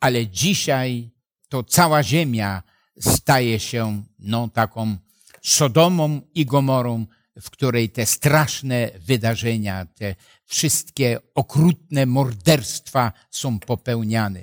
ale 0.00 0.26
dzisiaj 0.26 1.10
to 1.48 1.64
cała 1.64 2.02
ziemia 2.02 2.62
staje 3.00 3.60
się 3.60 4.02
no, 4.18 4.48
taką 4.48 4.96
Sodomą 5.42 6.20
i 6.34 6.46
Gomorą, 6.46 7.06
w 7.40 7.50
której 7.50 7.90
te 7.90 8.06
straszne 8.06 8.90
wydarzenia, 8.98 9.86
te 9.86 10.14
wszystkie 10.44 11.18
okrutne 11.34 12.06
morderstwa 12.06 13.12
są 13.30 13.58
popełniane. 13.58 14.40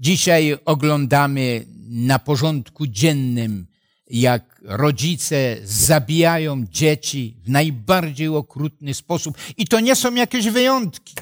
Dzisiaj 0.00 0.58
oglądamy 0.64 1.66
na 1.88 2.18
porządku 2.18 2.86
dziennym, 2.86 3.66
jak 4.10 4.60
rodzice 4.64 5.56
zabijają 5.64 6.66
dzieci 6.66 7.36
w 7.44 7.48
najbardziej 7.48 8.28
okrutny 8.28 8.94
sposób. 8.94 9.38
I 9.56 9.66
to 9.66 9.80
nie 9.80 9.96
są 9.96 10.14
jakieś 10.14 10.48
wyjątki. 10.48 11.14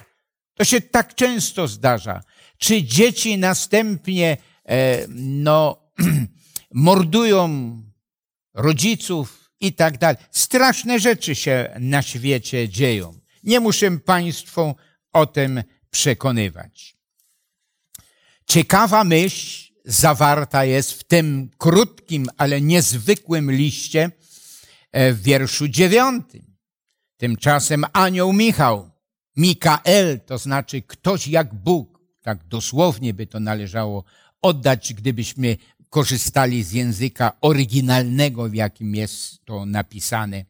To 0.61 0.65
się 0.65 0.81
tak 0.81 1.15
często 1.15 1.69
zdarza. 1.69 2.23
Czy 2.59 2.83
dzieci 2.83 3.39
następnie 3.39 4.37
e, 4.69 5.07
no, 5.19 5.93
mordują 6.75 7.73
rodziców 8.55 9.51
i 9.61 9.73
tak 9.73 9.99
dalej. 9.99 10.17
Straszne 10.31 11.01
rzeczy 11.01 11.35
się 11.35 11.77
na 11.79 12.03
świecie 12.03 12.69
dzieją. 12.69 13.21
Nie 13.43 13.61
muszę 13.61 13.99
Państwu 13.99 14.75
o 15.13 15.27
tym 15.27 15.63
przekonywać. 15.91 16.97
Ciekawa 18.47 19.05
myśl 19.05 19.73
zawarta 19.85 20.65
jest 20.65 20.93
w 20.93 21.05
tym 21.05 21.51
krótkim, 21.59 22.27
ale 22.37 22.61
niezwykłym 22.61 23.51
liście 23.51 24.11
e, 24.93 25.13
w 25.13 25.23
wierszu 25.23 25.69
dziewiątym. 25.69 26.57
Tymczasem 27.17 27.85
anioł 27.93 28.33
Michał, 28.33 28.90
Mikael, 29.41 30.21
to 30.27 30.39
znaczy 30.39 30.83
ktoś 30.83 31.29
jak 31.29 31.55
Bóg, 31.55 32.01
tak 32.23 32.49
dosłownie 32.49 33.15
by 33.15 33.27
to 33.27 33.41
należało 33.41 34.05
oddać, 34.43 34.95
gdybyśmy 34.95 35.57
korzystali 35.91 36.63
z 36.63 36.73
języka 36.73 37.33
oryginalnego, 37.41 38.49
w 38.49 38.55
jakim 38.55 38.95
jest 38.95 39.45
to 39.45 39.67
napisane. 39.67 40.45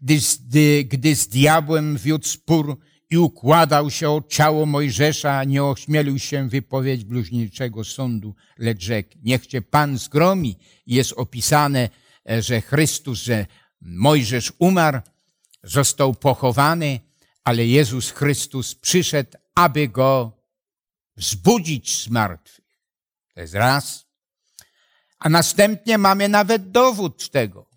Gdy, 0.00 0.18
gdy, 0.40 0.84
gdy 0.84 1.16
z 1.16 1.28
diabłem 1.28 1.96
wiódł 1.96 2.26
spór 2.26 2.78
i 3.10 3.18
układał 3.18 3.90
się 3.90 4.10
o 4.10 4.22
ciało 4.28 4.66
Mojżesza, 4.66 5.44
nie 5.44 5.64
ośmielił 5.64 6.18
się 6.18 6.48
wypowiedzieć 6.48 7.04
bluźniczego 7.04 7.84
sądu, 7.84 8.34
lecz 8.58 8.82
rzekł, 8.82 9.10
niech 9.22 9.46
cię 9.46 9.62
Pan 9.62 9.98
zgromi. 9.98 10.56
Jest 10.86 11.12
opisane, 11.12 11.88
e, 12.30 12.42
że 12.42 12.60
Chrystus, 12.60 13.18
że 13.22 13.46
Mojżesz 13.80 14.52
umarł, 14.58 15.00
został 15.64 16.14
pochowany, 16.14 17.00
ale 17.44 17.66
Jezus 17.66 18.10
Chrystus 18.10 18.74
przyszedł, 18.74 19.38
aby 19.54 19.88
go 19.88 20.32
wzbudzić 21.16 22.02
z 22.02 22.08
martwych. 22.08 22.64
To 23.34 23.40
jest 23.40 23.54
raz. 23.54 24.06
A 25.18 25.28
następnie 25.28 25.98
mamy 25.98 26.28
nawet 26.28 26.70
dowód 26.70 27.30
tego. 27.30 27.72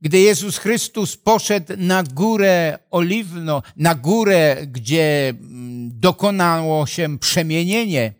Gdy 0.00 0.18
Jezus 0.18 0.58
Chrystus 0.58 1.16
poszedł 1.16 1.72
na 1.76 2.02
górę 2.02 2.78
oliwno, 2.90 3.62
na 3.76 3.94
górę, 3.94 4.66
gdzie 4.66 5.28
mm, 5.28 6.00
dokonało 6.00 6.86
się 6.86 7.18
przemienienie, 7.18 8.12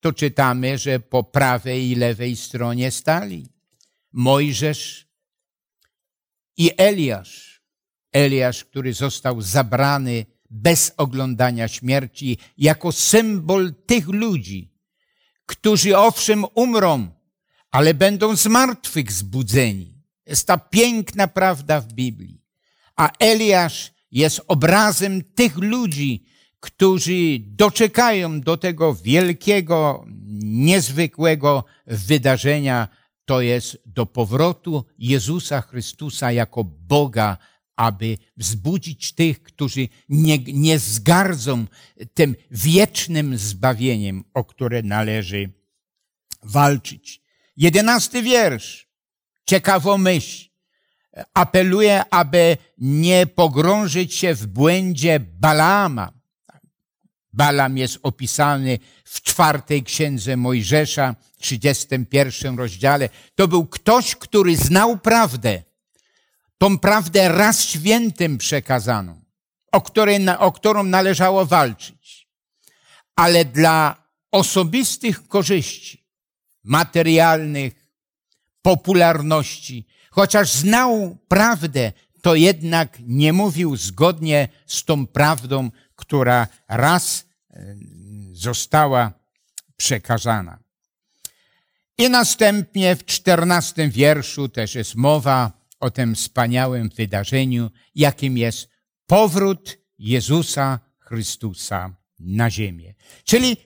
to 0.00 0.12
czytamy, 0.12 0.78
że 0.78 1.00
po 1.00 1.24
prawej 1.24 1.90
i 1.90 1.94
lewej 1.94 2.36
stronie 2.36 2.90
stali 2.90 3.48
Mojżesz 4.12 5.06
i 6.56 6.70
Eliasz. 6.76 7.45
Eliasz, 8.16 8.64
który 8.64 8.94
został 8.94 9.42
zabrany 9.42 10.26
bez 10.50 10.92
oglądania 10.96 11.68
śmierci, 11.68 12.38
jako 12.58 12.92
symbol 12.92 13.74
tych 13.86 14.08
ludzi, 14.08 14.72
którzy 15.46 15.98
owszem 15.98 16.44
umrą, 16.54 17.08
ale 17.70 17.94
będą 17.94 18.36
z 18.36 18.46
martwych 18.46 19.12
zbudzeni. 19.12 20.02
Jest 20.26 20.46
ta 20.46 20.58
piękna 20.58 21.28
prawda 21.28 21.80
w 21.80 21.92
Biblii. 21.92 22.42
A 22.96 23.10
Eliasz 23.18 23.92
jest 24.10 24.40
obrazem 24.48 25.22
tych 25.34 25.56
ludzi, 25.56 26.26
którzy 26.60 27.38
doczekają 27.40 28.40
do 28.40 28.56
tego 28.56 28.94
wielkiego, 28.94 30.04
niezwykłego 30.42 31.64
wydarzenia, 31.86 32.88
to 33.24 33.40
jest 33.40 33.78
do 33.86 34.06
powrotu 34.06 34.84
Jezusa 34.98 35.60
Chrystusa 35.60 36.32
jako 36.32 36.64
Boga, 36.64 37.38
aby 37.76 38.18
wzbudzić 38.36 39.12
tych, 39.12 39.42
którzy 39.42 39.88
nie, 40.08 40.38
nie 40.38 40.78
zgardzą 40.78 41.66
tym 42.14 42.36
wiecznym 42.50 43.38
zbawieniem, 43.38 44.24
o 44.34 44.44
które 44.44 44.82
należy 44.82 45.50
walczyć. 46.42 47.22
Jedenasty 47.56 48.22
wiersz. 48.22 48.86
Ciekawą 49.46 49.98
myśl. 49.98 50.48
Apeluje, 51.34 52.02
aby 52.10 52.56
nie 52.78 53.26
pogrążyć 53.26 54.14
się 54.14 54.34
w 54.34 54.46
błędzie 54.46 55.20
Balama. 55.20 56.12
Balam 57.32 57.78
jest 57.78 57.98
opisany 58.02 58.78
w 59.04 59.22
czwartej 59.22 59.82
księdze 59.82 60.36
Mojżesza, 60.36 61.14
31 61.38 62.58
rozdziale. 62.58 63.08
To 63.34 63.48
był 63.48 63.66
ktoś, 63.66 64.16
który 64.16 64.56
znał 64.56 64.98
prawdę. 64.98 65.62
Tą 66.58 66.78
prawdę 66.78 67.28
raz 67.28 67.64
świętym 67.64 68.38
przekazaną, 68.38 69.20
o, 69.72 69.80
której, 69.80 70.28
o 70.38 70.52
którą 70.52 70.82
należało 70.82 71.46
walczyć. 71.46 72.28
Ale 73.16 73.44
dla 73.44 74.02
osobistych 74.30 75.28
korzyści, 75.28 76.06
materialnych, 76.64 77.86
popularności. 78.62 79.86
Chociaż 80.10 80.52
znał 80.52 81.18
prawdę, 81.28 81.92
to 82.22 82.34
jednak 82.34 82.98
nie 83.00 83.32
mówił 83.32 83.76
zgodnie 83.76 84.48
z 84.66 84.84
tą 84.84 85.06
prawdą, 85.06 85.70
która 85.96 86.48
raz 86.68 87.24
e, 87.50 87.76
została 88.32 89.12
przekazana. 89.76 90.58
I 91.98 92.10
następnie 92.10 92.96
w 92.96 93.04
czternastym 93.04 93.90
wierszu 93.90 94.48
też 94.48 94.74
jest 94.74 94.94
mowa 94.94 95.52
o 95.86 95.90
tym 95.90 96.14
wspaniałym 96.14 96.88
wydarzeniu, 96.88 97.70
jakim 97.94 98.38
jest 98.38 98.68
powrót 99.06 99.78
Jezusa 99.98 100.80
Chrystusa 100.98 101.96
na 102.18 102.50
ziemię. 102.50 102.94
Czyli 103.24 103.56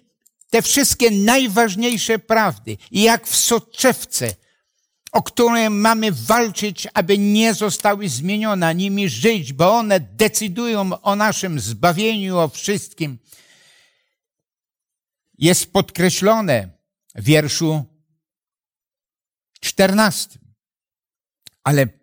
te 0.50 0.62
wszystkie 0.62 1.10
najważniejsze 1.10 2.18
prawdy, 2.18 2.76
jak 2.90 3.26
w 3.26 3.36
soczewce, 3.36 4.34
o 5.12 5.22
które 5.22 5.70
mamy 5.70 6.12
walczyć, 6.12 6.88
aby 6.94 7.18
nie 7.18 7.54
zostały 7.54 8.08
zmienione, 8.08 8.74
nimi 8.74 9.08
żyć, 9.08 9.52
bo 9.52 9.78
one 9.78 10.00
decydują 10.00 11.02
o 11.02 11.16
naszym 11.16 11.60
zbawieniu, 11.60 12.38
o 12.38 12.48
wszystkim. 12.48 13.18
Jest 15.38 15.72
podkreślone 15.72 16.68
w 17.14 17.24
wierszu 17.24 17.84
czternastym. 19.60 20.40
Ale 21.64 21.99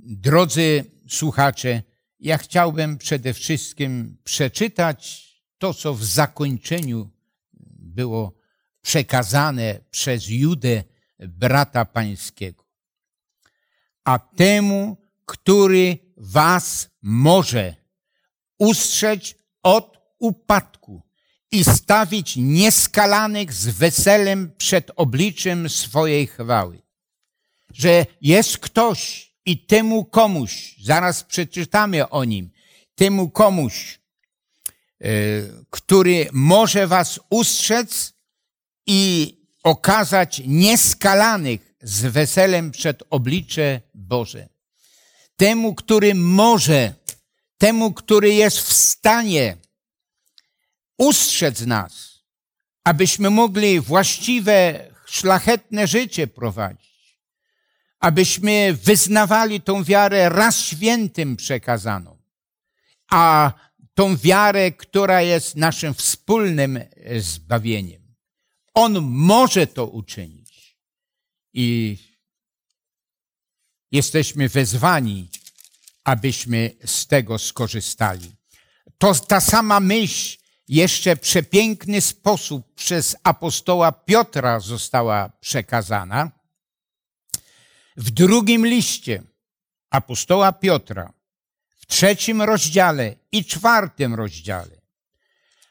drodzy 0.00 0.84
słuchacze, 1.08 1.82
ja 2.20 2.38
chciałbym 2.38 2.98
przede 2.98 3.34
wszystkim 3.34 4.16
przeczytać 4.24 5.28
to, 5.58 5.74
co 5.74 5.94
w 5.94 6.04
zakończeniu 6.04 7.10
było 7.78 8.34
przekazane 8.80 9.80
przez 9.90 10.28
Judę, 10.28 10.84
brata 11.18 11.84
pańskiego. 11.84 12.64
A 14.04 14.18
temu, 14.18 14.96
który 15.24 15.98
was 16.16 16.90
może 17.02 17.74
ustrzec 18.58 19.34
od 19.62 19.98
upadku 20.18 21.02
i 21.50 21.64
stawić 21.64 22.36
nieskalanych 22.36 23.52
z 23.52 23.68
weselem 23.68 24.52
przed 24.58 24.90
obliczem 24.96 25.68
swojej 25.68 26.26
chwały. 26.26 26.82
Że 27.72 28.06
jest 28.20 28.58
ktoś 28.58 29.31
i 29.46 29.66
temu 29.66 30.04
komuś, 30.04 30.76
zaraz 30.82 31.24
przeczytamy 31.24 32.08
o 32.08 32.24
nim, 32.24 32.50
temu 32.94 33.30
komuś, 33.30 34.02
E, 35.02 35.08
który 35.70 36.28
może 36.32 36.86
was 36.86 37.20
ustrzec 37.30 38.12
i 38.86 39.34
okazać 39.62 40.42
nieskalanych 40.46 41.74
z 41.82 42.00
weselem 42.00 42.70
przed 42.70 43.02
oblicze 43.10 43.80
Boże. 43.94 44.48
Temu, 45.36 45.74
który 45.74 46.14
może, 46.14 46.94
temu, 47.58 47.92
który 47.92 48.34
jest 48.34 48.58
w 48.58 48.72
stanie 48.72 49.56
ustrzec 50.98 51.60
nas, 51.60 52.22
abyśmy 52.84 53.30
mogli 53.30 53.80
właściwe, 53.80 54.86
szlachetne 55.06 55.86
życie 55.86 56.26
prowadzić, 56.26 56.91
abyśmy 58.02 58.78
wyznawali 58.82 59.60
tą 59.60 59.84
wiarę 59.84 60.28
raz 60.28 60.60
świętym 60.60 61.36
przekazaną, 61.36 62.18
a 63.10 63.52
tą 63.94 64.16
wiarę, 64.16 64.72
która 64.72 65.22
jest 65.22 65.56
naszym 65.56 65.94
wspólnym 65.94 66.76
e, 66.76 67.20
zbawieniem. 67.20 68.02
On 68.74 69.00
może 69.02 69.66
to 69.66 69.86
uczynić. 69.86 70.76
I 71.54 71.98
jesteśmy 73.92 74.48
wezwani, 74.48 75.28
abyśmy 76.04 76.70
z 76.84 77.06
tego 77.06 77.38
skorzystali. 77.38 78.32
To 78.98 79.14
ta 79.14 79.40
sama 79.40 79.80
myśl 79.80 80.38
jeszcze 80.68 81.16
przepiękny 81.16 82.00
sposób 82.00 82.74
przez 82.74 83.16
apostoła 83.22 83.92
Piotra 83.92 84.60
została 84.60 85.28
przekazana. 85.40 86.41
W 87.96 88.10
drugim 88.10 88.66
liście 88.66 89.22
apostoła 89.90 90.52
Piotra, 90.52 91.12
trzecim 91.86 92.42
rozdziale 92.42 93.14
i 93.32 93.44
czwartym 93.44 94.14
rozdziale. 94.14 94.80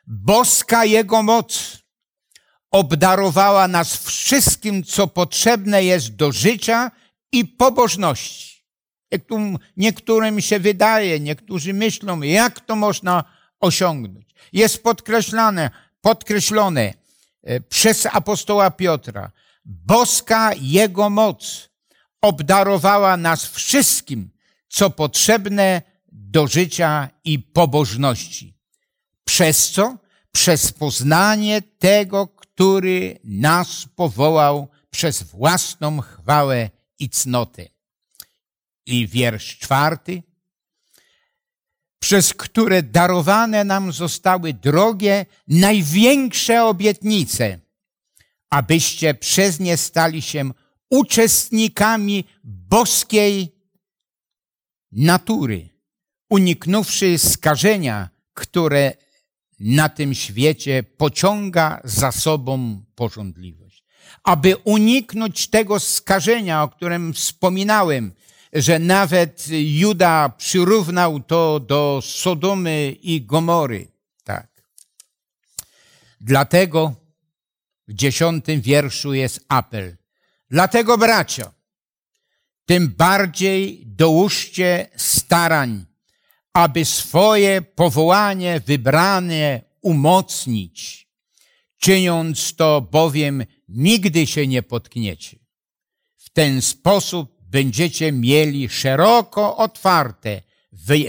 Boska 0.07 0.85
Jego 0.85 1.23
moc 1.23 1.77
obdarowała 2.71 3.67
nas 3.67 3.97
wszystkim, 3.97 4.83
co 4.83 5.07
potrzebne 5.07 5.83
jest 5.83 6.15
do 6.15 6.31
życia 6.31 6.91
i 7.31 7.45
pobożności. 7.45 8.65
Niektórym 9.77 10.41
się 10.41 10.59
wydaje, 10.59 11.19
niektórzy 11.19 11.73
myślą, 11.73 12.21
jak 12.21 12.59
to 12.59 12.75
można 12.75 13.23
osiągnąć. 13.59 14.25
Jest 14.53 14.83
podkreślane, 14.83 15.71
podkreślone 16.01 16.93
e, 17.43 17.59
przez 17.61 18.05
apostoła 18.05 18.71
Piotra. 18.71 19.31
Boska 19.65 20.51
Jego 20.61 21.09
moc 21.09 21.70
obdarowała 22.21 23.17
nas 23.17 23.45
wszystkim, 23.45 24.29
co 24.67 24.89
potrzebne 24.89 25.81
do 26.11 26.47
życia 26.47 27.09
i 27.23 27.39
pobożności. 27.39 28.57
Przez 29.23 29.71
co? 29.71 29.97
Przez 30.31 30.71
poznanie 30.71 31.61
tego, 31.61 32.27
który 32.27 33.19
nas 33.23 33.85
powołał 33.95 34.67
przez 34.89 35.23
własną 35.23 36.01
chwałę 36.01 36.69
i 36.99 37.09
cnotę. 37.09 37.65
I 38.85 39.07
wiersz 39.07 39.57
czwarty. 39.57 40.23
Przez 41.99 42.33
które 42.33 42.83
darowane 42.83 43.63
nam 43.63 43.91
zostały 43.91 44.53
drogie, 44.53 45.25
największe 45.47 46.65
obietnice, 46.65 47.59
abyście 48.49 49.13
przez 49.13 49.59
nie 49.59 49.77
stali 49.77 50.21
się 50.21 50.51
uczestnikami 50.91 52.23
boskiej 52.43 53.55
natury, 54.91 55.69
uniknąwszy 56.29 57.17
skażenia, 57.17 58.09
które 58.33 58.93
na 59.59 59.89
tym 59.89 60.13
świecie 60.13 60.83
pociąga 60.83 61.81
za 61.83 62.11
sobą 62.11 62.83
porządliwość. 62.95 63.83
Aby 64.23 64.57
uniknąć 64.57 65.47
tego 65.47 65.79
skażenia, 65.79 66.63
o 66.63 66.69
którym 66.69 67.13
wspominałem, 67.13 68.13
że 68.53 68.79
nawet 68.79 69.47
Juda 69.51 70.29
przyrównał 70.29 71.19
to 71.19 71.59
do 71.59 72.01
Sodomy 72.03 72.95
i 73.01 73.21
Gomory. 73.21 73.87
Tak. 74.23 74.63
Dlatego 76.21 76.95
w 77.87 77.93
dziesiątym 77.93 78.61
wierszu 78.61 79.13
jest 79.13 79.45
apel. 79.47 80.00
Dlatego, 80.51 80.97
bracia, 80.97 81.51
tym 82.65 82.87
bardziej 82.87 83.83
dołóżcie 83.85 84.89
starań, 84.95 85.85
aby 86.53 86.85
swoje 86.85 87.61
powołanie 87.61 88.61
wybrane 88.65 89.61
umocnić. 89.81 91.07
Czyniąc 91.77 92.55
to 92.55 92.81
bowiem 92.81 93.45
nigdy 93.67 94.27
się 94.27 94.47
nie 94.47 94.63
potkniecie. 94.63 95.39
W 96.17 96.29
ten 96.29 96.61
sposób 96.61 97.37
będziecie 97.41 98.11
mieli 98.11 98.69
szeroko 98.69 99.57
otwarte 99.57 100.41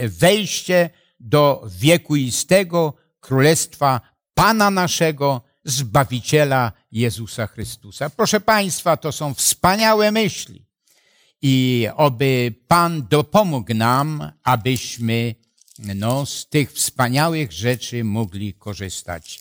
wejście 0.09 0.91
do 1.21 1.69
wiekuistego 1.79 2.95
królestwa 3.21 4.01
Pana 4.35 4.71
naszego, 4.71 5.43
Zbawiciela 5.65 6.73
Jezusa 6.93 7.47
Chrystusa. 7.47 8.11
Proszę 8.11 8.41
Państwa, 8.41 8.97
to 8.97 9.13
są 9.13 9.35
wspaniałe 9.35 10.13
myśli 10.13 10.67
i 11.43 11.87
oby 11.97 12.55
Pan 12.69 13.07
dopomógł 13.09 13.75
nam, 13.75 14.33
abyśmy 14.43 15.35
no, 15.79 16.27
z 16.27 16.49
tych 16.49 16.73
wspaniałych 16.73 17.53
rzeczy 17.53 18.05
mogli 18.05 18.55
korzystać. 18.55 19.41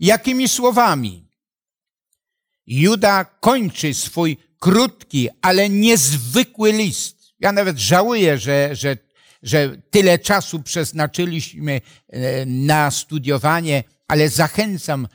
Jakimi 0.00 0.48
słowami? 0.48 1.28
Juda 2.66 3.24
kończy 3.24 3.94
swój 3.94 4.36
krótki, 4.58 5.28
ale 5.42 5.68
niezwykły 5.68 6.72
list. 6.72 7.34
Ja 7.40 7.52
nawet 7.52 7.78
żałuję, 7.78 8.38
że, 8.38 8.76
że, 8.76 8.96
że 9.42 9.76
tyle 9.90 10.18
czasu 10.18 10.62
przeznaczyliśmy 10.62 11.80
e, 12.08 12.46
na 12.46 12.90
studiowanie, 12.90 13.84
ale 14.08 14.28
zachęcam 14.28 15.08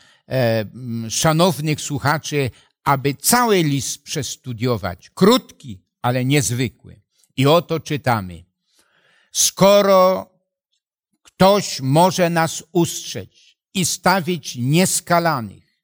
szanownych 1.10 1.82
słuchaczy, 1.82 2.52
aby 2.84 3.14
cały 3.14 3.64
list 3.64 4.04
przestudiować. 4.04 5.10
Krótki, 5.10 5.82
ale 6.02 6.26
niezwykły. 6.26 7.02
I 7.38 7.48
oto 7.48 7.80
czytamy. 7.80 8.46
Skoro 9.32 10.30
ktoś 11.22 11.82
może 11.82 12.30
nas 12.30 12.64
ustrzeć 12.72 13.60
i 13.74 13.86
stawić 13.86 14.56
nieskalanych, 14.56 15.80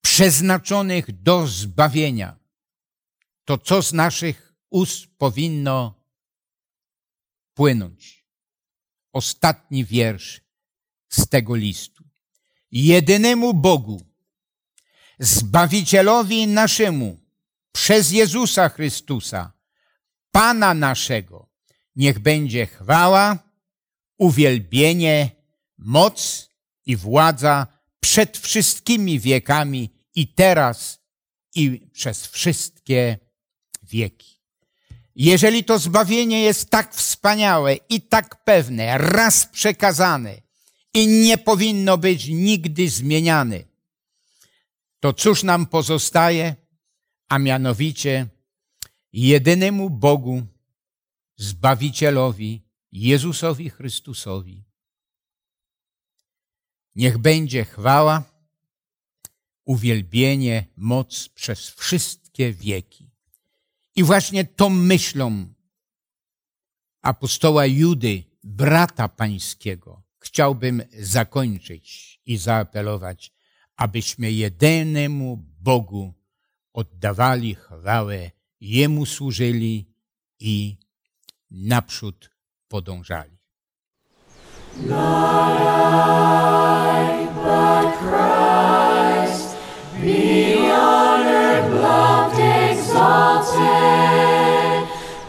przeznaczonych 0.00 1.22
do 1.22 1.46
zbawienia, 1.46 2.36
to 3.44 3.58
co 3.58 3.82
z 3.82 3.92
naszych 3.92 4.54
ust 4.70 5.06
powinno 5.18 5.94
płynąć? 7.54 8.26
Ostatni 9.12 9.84
wiersz 9.84 10.40
z 11.08 11.28
tego 11.28 11.56
listu. 11.56 12.11
Jedynemu 12.72 13.54
Bogu, 13.54 14.02
Zbawicielowi 15.18 16.46
naszemu, 16.46 17.18
przez 17.72 18.12
Jezusa 18.12 18.68
Chrystusa, 18.68 19.52
Pana 20.30 20.74
naszego, 20.74 21.48
niech 21.96 22.18
będzie 22.18 22.66
chwała, 22.66 23.38
uwielbienie, 24.18 25.30
moc 25.78 26.48
i 26.86 26.96
władza 26.96 27.66
przed 28.00 28.38
wszystkimi 28.38 29.20
wiekami 29.20 29.90
i 30.14 30.28
teraz 30.28 30.98
i 31.54 31.90
przez 31.92 32.26
wszystkie 32.26 33.18
wieki. 33.82 34.40
Jeżeli 35.16 35.64
to 35.64 35.78
zbawienie 35.78 36.42
jest 36.42 36.70
tak 36.70 36.94
wspaniałe 36.94 37.74
i 37.74 38.00
tak 38.00 38.44
pewne, 38.44 38.98
raz 38.98 39.46
przekazane 39.46 40.41
i 40.94 41.06
nie 41.06 41.38
powinno 41.38 41.98
być 41.98 42.28
nigdy 42.28 42.88
zmieniane, 42.88 43.64
to 45.00 45.12
cóż 45.12 45.42
nam 45.42 45.66
pozostaje? 45.66 46.56
A 47.28 47.38
mianowicie 47.38 48.28
jedynemu 49.12 49.90
Bogu, 49.90 50.46
Zbawicielowi, 51.36 52.62
Jezusowi 52.92 53.70
Chrystusowi. 53.70 54.64
Niech 56.94 57.18
będzie 57.18 57.64
chwała, 57.64 58.22
uwielbienie, 59.64 60.66
moc 60.76 61.28
przez 61.28 61.70
wszystkie 61.70 62.52
wieki. 62.52 63.10
I 63.96 64.02
właśnie 64.02 64.44
tą 64.44 64.70
myślą 64.70 65.54
apostoła 67.02 67.66
Judy, 67.66 68.24
brata 68.44 69.08
pańskiego, 69.08 70.01
chciałbym 70.22 70.82
zakończyć 70.98 72.20
i 72.26 72.36
zaapelować, 72.36 73.32
abyśmy 73.76 74.32
jedynemu 74.32 75.44
Bogu 75.60 76.14
oddawali 76.72 77.54
chwałę, 77.54 78.30
Jemu 78.60 79.06
służyli 79.06 79.94
i 80.40 80.76
naprzód 81.50 82.30
podążali. 82.68 83.38
Not 84.76 85.60
I, 87.00 87.26
but 87.34 87.86
Christ, 88.02 89.56
be 90.00 90.56
honored, 90.70 91.64
loved, 91.82 92.38
exalted. 92.70 93.62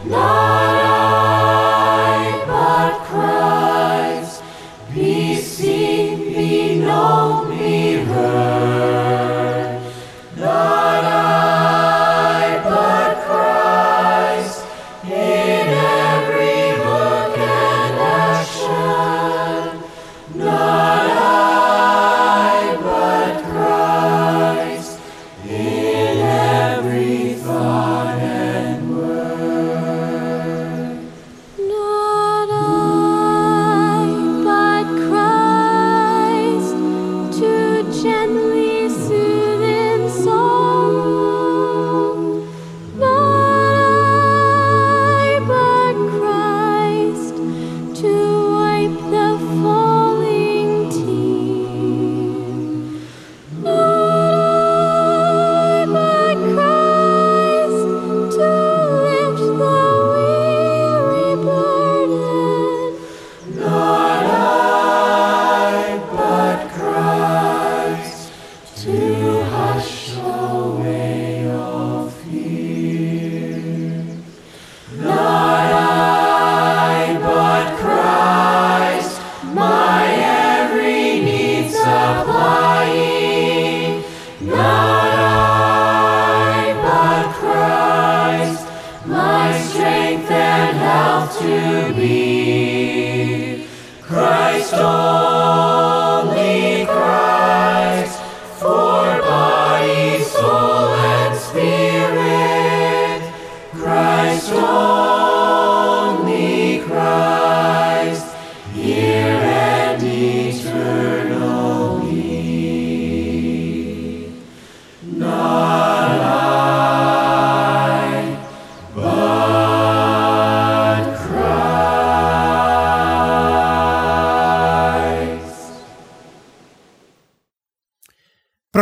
Not 0.04 0.63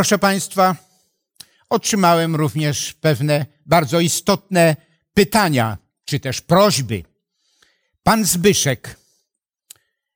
Proszę 0.03 0.19
Państwa, 0.19 0.75
otrzymałem 1.69 2.35
również 2.35 2.93
pewne 2.93 3.45
bardzo 3.65 3.99
istotne 3.99 4.75
pytania, 5.13 5.77
czy 6.05 6.19
też 6.19 6.41
prośby. 6.41 7.03
Pan 8.03 8.25
Zbyszek 8.25 8.99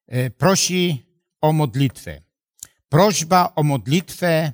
e, 0.07 0.29
prosi 0.29 1.05
o 1.41 1.53
modlitwę. 1.53 2.21
Prośba 2.89 3.53
o 3.55 3.63
modlitwę 3.63 4.53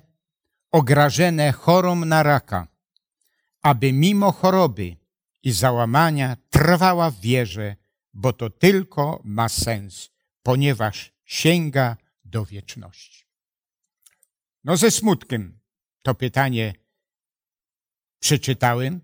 ograżone 0.71 1.51
chorą 1.51 1.95
na 1.95 2.23
raka, 2.23 2.67
aby 3.61 3.93
mimo 3.93 4.31
choroby 4.31 4.95
i 5.43 5.51
załamania 5.51 6.37
trwała 6.49 7.11
w 7.11 7.19
wierze, 7.19 7.75
bo 8.13 8.33
to 8.33 8.49
tylko 8.49 9.21
ma 9.23 9.49
sens, 9.49 10.09
ponieważ 10.43 11.11
sięga 11.25 11.97
do 12.25 12.45
wieczności. 12.45 13.23
No 14.63 14.77
ze 14.77 14.91
smutkiem 14.91 15.59
to 16.01 16.15
pytanie 16.15 16.73
przeczytałem, 18.19 19.01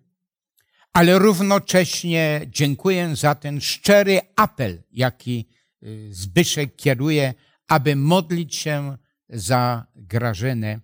ale 0.94 1.20
równocześnie 1.20 2.42
dziękuję 2.48 3.16
za 3.16 3.36
ten 3.36 3.62
szczery 3.62 4.20
apel, 4.36 4.84
jaki 4.92 5.50
y, 5.84 6.14
Zbyszek 6.14 6.76
kieruje, 6.76 7.34
aby 7.68 7.96
modlić 7.96 8.56
się 8.56 8.98
za 9.30 9.86
Grażynę, 9.96 10.80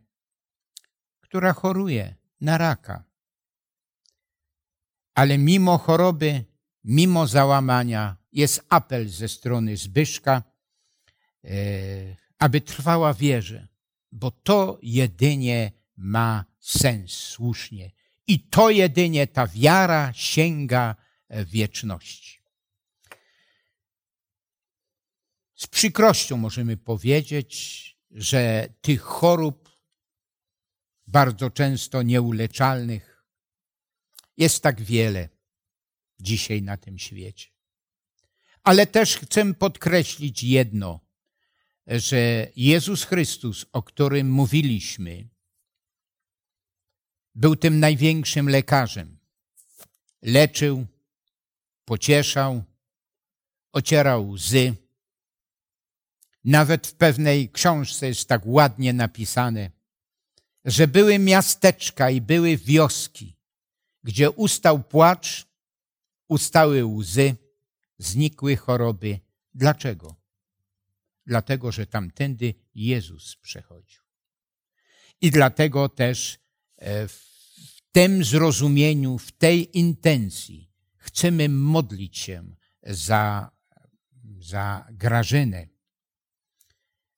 która 1.20 1.54
choruje 1.54 2.16
na 2.42 2.58
raka. 2.58 3.04
Ale 5.14 5.38
mimo 5.38 5.78
choroby, 5.78 6.46
mimo 6.84 7.28
załamania, 7.28 8.18
jest 8.32 8.66
apel 8.70 9.10
ze 9.10 9.28
strony 9.28 9.78
Zbyszka, 9.78 10.44
y, 11.46 12.16
aby 12.40 12.62
trwała 12.62 13.14
wierze 13.14 13.75
bo 14.12 14.32
to 14.32 14.80
jedynie 14.82 15.72
ma 15.98 16.46
sens 16.60 17.12
słusznie. 17.12 17.92
I 18.28 18.40
to 18.40 18.70
jedynie 18.70 19.28
ta 19.28 19.48
wiara 19.48 20.14
sięga 20.14 20.96
e, 21.28 21.46
wieczności. 21.46 22.40
Z 25.56 25.68
przykrością 25.68 26.38
możemy 26.38 26.78
powiedzieć, 26.78 27.86
że 28.12 28.70
tych 28.82 29.02
chorób, 29.02 29.70
bardzo 31.08 31.50
często 31.50 32.02
nieuleczalnych, 32.02 33.26
jest 34.38 34.64
tak 34.64 34.82
wiele 34.82 35.30
dzisiaj 36.20 36.62
na 36.62 36.78
tym 36.78 37.00
świecie. 37.00 37.48
Ale 38.64 38.88
też 38.88 39.18
chcę 39.18 39.54
podkreślić 39.54 40.44
jedno 40.44 41.05
że 41.88 42.48
Jezus 42.56 43.04
Chrystus, 43.04 43.66
o 43.72 43.84
którym 43.84 44.32
mówiliśmy, 44.32 45.28
był 47.36 47.56
tym 47.56 47.80
największym 47.80 48.50
lekarzem. 48.50 49.18
Leczył, 50.22 50.86
pocieszał, 51.86 52.64
ocierał 53.72 54.30
łzy. 54.30 54.74
Nawet 56.44 56.88
w 56.88 56.94
pewnej 56.94 57.50
książce 57.50 58.08
jest 58.08 58.28
tak 58.28 58.42
ładnie 58.46 58.94
napisane, 58.94 59.72
że 60.66 60.88
były 60.88 61.20
miasteczka 61.20 62.10
i 62.10 62.22
były 62.22 62.58
wioski, 62.58 63.36
gdzie 64.04 64.32
ustał 64.32 64.84
płacz, 64.84 65.48
ustały 66.28 66.86
łzy, 66.86 67.36
znikły 67.98 68.56
choroby. 68.58 69.20
Dlaczego? 69.54 70.25
Dlatego 71.26 71.72
że 71.72 71.88
tamtędy 71.88 72.54
Jezus 72.76 73.36
przechodził. 73.36 74.02
I 75.22 75.32
dlatego 75.32 75.90
też 75.90 76.40
e, 76.78 77.08
w 77.08 77.82
tym 77.92 78.24
zrozumieniu, 78.24 79.18
w 79.18 79.32
tej 79.32 79.78
intencji 79.80 80.72
chcemy 80.98 81.50
modlić 81.50 82.18
się 82.18 82.56
za, 82.84 83.52
za 84.40 84.88
Grażynę, 84.92 85.68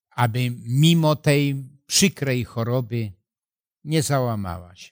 aby 0.09 0.51
mimo 0.65 1.15
tej 1.15 1.69
przykrej 1.85 2.43
choroby 2.43 3.11
nie 3.83 4.03
załamała 4.03 4.75
się. 4.75 4.91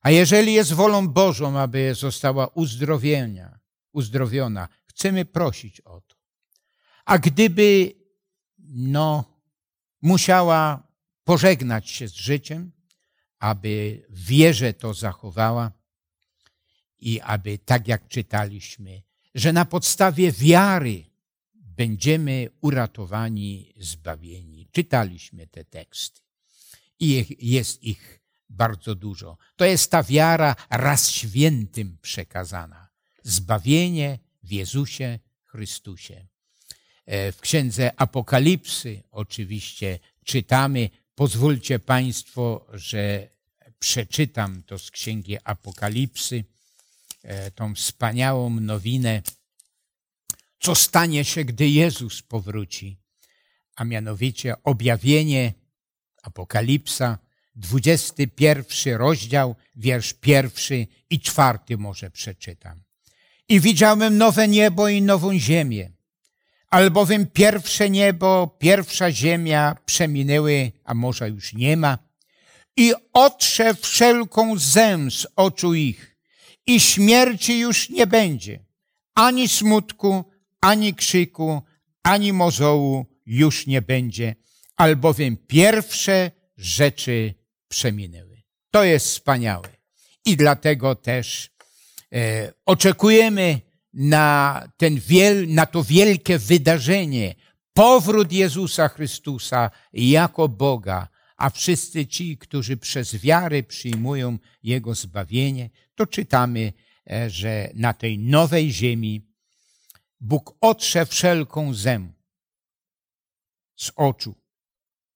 A 0.00 0.10
jeżeli 0.10 0.52
jest 0.52 0.72
wolą 0.72 1.08
Bożą, 1.08 1.58
aby 1.58 1.94
została 1.94 2.46
uzdrowienia, 2.46 3.58
uzdrowiona, 3.92 4.68
chcemy 4.84 5.24
prosić 5.24 5.80
o 5.80 6.00
to. 6.00 6.16
A 7.04 7.18
gdyby 7.18 7.94
no, 8.74 9.24
musiała 10.02 10.88
pożegnać 11.24 11.90
się 11.90 12.08
z 12.08 12.14
życiem, 12.14 12.72
aby 13.38 14.02
wierze 14.10 14.72
to 14.72 14.94
zachowała 14.94 15.72
i 16.98 17.20
aby, 17.20 17.58
tak 17.58 17.88
jak 17.88 18.08
czytaliśmy, 18.08 19.02
że 19.34 19.52
na 19.52 19.64
podstawie 19.64 20.32
wiary 20.32 21.04
będziemy 21.54 22.48
uratowani, 22.60 23.74
zbawieni. 23.76 24.68
Czytaliśmy 24.72 25.46
te 25.46 25.64
teksty 25.64 26.20
i 27.00 27.36
jest 27.38 27.82
ich 27.82 28.20
bardzo 28.48 28.94
dużo. 28.94 29.36
To 29.56 29.64
jest 29.64 29.90
ta 29.90 30.02
wiara 30.02 30.56
raz 30.70 31.10
świętym 31.10 31.98
przekazana. 32.02 32.88
Zbawienie 33.22 34.18
w 34.42 34.52
Jezusie 34.52 35.18
Chrystusie. 35.44 36.26
E, 37.06 37.32
w 37.32 37.40
księdze 37.40 37.92
Apokalipsy 37.96 39.02
oczywiście 39.10 39.98
czytamy. 40.24 40.90
Pozwólcie 41.14 41.78
Państwo, 41.78 42.66
że 42.72 43.28
przeczytam 43.78 44.62
to 44.62 44.78
z 44.78 44.90
księgi 44.90 45.36
Apokalipsy, 45.44 46.44
e, 47.22 47.50
tą 47.50 47.74
wspaniałą 47.74 48.50
nowinę, 48.50 49.22
co 50.60 50.74
stanie 50.74 51.24
się, 51.24 51.44
gdy 51.44 51.68
Jezus 51.68 52.22
powróci, 52.22 52.96
a 53.76 53.84
mianowicie 53.84 54.62
objawienie 54.62 55.52
Apokalipsa, 56.22 57.18
21 57.56 58.96
rozdział, 58.96 59.56
wiersz 59.76 60.12
pierwszy 60.12 60.86
i 61.10 61.20
czwarty 61.20 61.76
może 61.76 62.10
przeczytam. 62.10 62.82
I 63.48 63.60
widziałem 63.60 64.18
nowe 64.18 64.48
niebo 64.48 64.88
i 64.88 65.02
nową 65.02 65.38
ziemię 65.38 65.93
albowiem 66.74 67.26
pierwsze 67.26 67.90
niebo, 67.90 68.56
pierwsza 68.58 69.12
ziemia 69.12 69.76
przeminęły, 69.86 70.72
a 70.84 70.94
morza 70.94 71.26
już 71.26 71.52
nie 71.52 71.76
ma, 71.76 71.98
i 72.76 72.92
otrze 73.12 73.74
wszelką 73.74 74.58
zę 74.58 74.98
z 75.10 75.26
oczu 75.36 75.74
ich, 75.74 76.16
i 76.66 76.80
śmierci 76.80 77.58
już 77.58 77.90
nie 77.90 78.06
będzie, 78.06 78.64
ani 79.14 79.48
smutku, 79.48 80.24
ani 80.60 80.94
krzyku, 80.94 81.62
ani 82.02 82.32
mozołu 82.32 83.06
już 83.26 83.66
nie 83.66 83.82
będzie, 83.82 84.34
albowiem 84.76 85.36
pierwsze 85.36 86.30
rzeczy 86.56 87.34
przeminęły. 87.68 88.42
To 88.70 88.84
jest 88.84 89.06
wspaniałe. 89.06 89.68
I 90.24 90.36
dlatego 90.36 90.94
też 90.94 91.50
e, 92.12 92.52
oczekujemy 92.66 93.60
na, 93.94 94.68
ten 94.76 95.00
wiel, 95.00 95.48
na 95.48 95.66
to 95.66 95.84
wielkie 95.84 96.38
wydarzenie, 96.38 97.34
powrót 97.72 98.32
Jezusa 98.32 98.88
Chrystusa 98.88 99.70
jako 99.92 100.48
Boga, 100.48 101.08
a 101.36 101.50
wszyscy 101.50 102.06
ci, 102.06 102.38
którzy 102.38 102.76
przez 102.76 103.16
wiarę 103.16 103.62
przyjmują 103.62 104.38
Jego 104.62 104.94
zbawienie, 104.94 105.70
to 105.94 106.06
czytamy, 106.06 106.72
e, 107.10 107.30
że 107.30 107.70
na 107.74 107.92
tej 107.92 108.18
nowej 108.18 108.72
ziemi 108.72 109.26
Bóg 110.20 110.56
otrze 110.60 111.06
wszelką 111.06 111.74
zę 111.74 112.12
z 113.76 113.92
oczu 113.96 114.34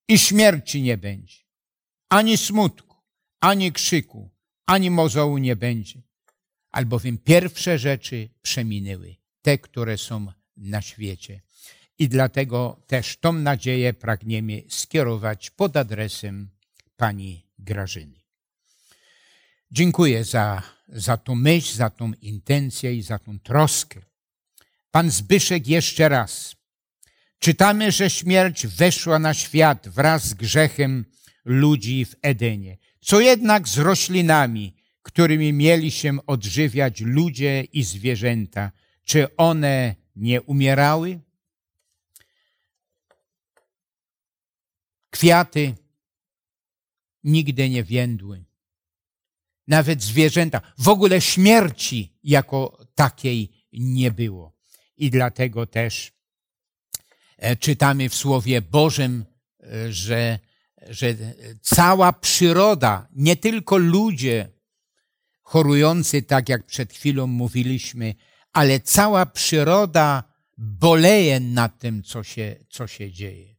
i 0.08 0.18
śmierci 0.18 0.82
nie 0.82 0.96
będzie, 0.96 1.36
ani 2.08 2.36
smutku, 2.36 2.96
ani 3.40 3.72
krzyku, 3.72 4.30
ani 4.66 4.90
mozołu 4.90 5.38
nie 5.38 5.56
będzie, 5.56 6.02
albowiem 6.70 7.18
pierwsze 7.18 7.78
rzeczy 7.78 8.28
przeminęły, 8.42 9.16
te, 9.42 9.58
które 9.58 9.98
są 9.98 10.26
na 10.56 10.82
świecie. 10.82 11.40
I 11.98 12.08
dlatego 12.08 12.82
też 12.86 13.16
tą 13.16 13.32
nadzieję 13.32 13.94
pragniemy 13.94 14.62
skierować 14.68 15.50
pod 15.50 15.76
adresem 15.76 16.50
pani 16.96 17.46
Grażyny. 17.58 18.20
Dziękuję 19.70 20.24
za, 20.24 20.62
za 20.88 21.16
tą 21.16 21.34
myśl, 21.34 21.76
za 21.76 21.90
tą 21.90 22.12
intencję 22.20 22.94
i 22.94 23.02
za 23.02 23.18
tą 23.18 23.38
troskę. 23.38 24.00
Pan 24.90 25.10
Zbyszek 25.10 25.66
jeszcze 25.66 26.08
raz. 26.08 26.56
Czytamy, 27.38 27.92
że 27.92 28.10
śmierć 28.10 28.66
weszła 28.66 29.18
na 29.18 29.34
świat 29.34 29.88
wraz 29.88 30.28
z 30.28 30.34
grzechem 30.34 31.04
ludzi 31.44 32.04
w 32.04 32.14
Edenie. 32.22 32.78
Co 33.00 33.20
jednak 33.20 33.68
z 33.68 33.78
roślinami, 33.78 34.76
którymi 35.08 35.52
mieli 35.52 35.90
się 35.90 36.26
odżywiać 36.26 37.00
ludzie 37.00 37.64
i 37.72 37.82
zwierzęta? 37.82 38.72
Czy 39.04 39.36
one 39.36 39.94
nie 40.16 40.42
umierały? 40.42 41.20
Kwiaty 45.10 45.74
nigdy 47.24 47.70
nie 47.70 47.84
więdły. 47.84 48.44
Nawet 49.66 50.02
zwierzęta, 50.02 50.60
w 50.78 50.88
ogóle 50.88 51.20
śmierci 51.20 52.18
jako 52.22 52.86
takiej 52.94 53.66
nie 53.72 54.10
było. 54.10 54.56
I 54.96 55.10
dlatego 55.10 55.66
też 55.66 56.12
e, 57.36 57.56
czytamy 57.56 58.08
w 58.08 58.14
Słowie 58.14 58.62
Bożym, 58.62 59.24
e, 59.60 59.92
że, 59.92 60.38
że 60.88 61.14
cała 61.62 62.12
przyroda, 62.12 63.08
nie 63.12 63.36
tylko 63.36 63.76
ludzie 63.76 64.57
chorujący, 65.48 66.22
tak 66.22 66.48
jak 66.48 66.66
przed 66.66 66.92
chwilą 66.92 67.26
mówiliśmy, 67.26 68.14
ale 68.52 68.80
cała 68.80 69.26
przyroda 69.26 70.24
boleje 70.58 71.40
nad 71.40 71.78
tym, 71.78 72.02
co 72.02 72.22
się, 72.24 72.56
co 72.70 72.86
się 72.86 73.12
dzieje. 73.12 73.56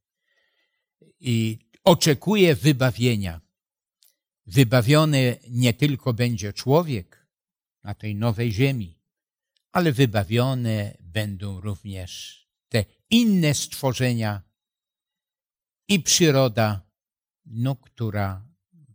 I 1.19 1.59
oczekuje 1.83 2.55
wybawienia. 2.55 3.41
Wybawiony 4.45 5.37
nie 5.49 5.73
tylko 5.73 6.13
będzie 6.13 6.53
człowiek 6.53 7.27
na 7.83 7.93
tej 7.93 8.15
nowej 8.15 8.51
ziemi, 8.51 8.99
ale 9.71 9.91
wybawione 9.91 10.97
będą 10.99 11.61
również 11.61 12.43
te 12.69 12.85
inne 13.09 13.53
stworzenia 13.53 14.41
i 15.87 15.99
przyroda, 15.99 16.81
no, 17.45 17.75
która 17.75 18.47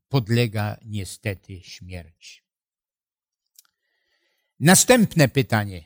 podlega 0.08 0.76
niestety 0.84 1.60
śmierci. 1.60 2.43
Następne 4.60 5.28
pytanie. 5.28 5.84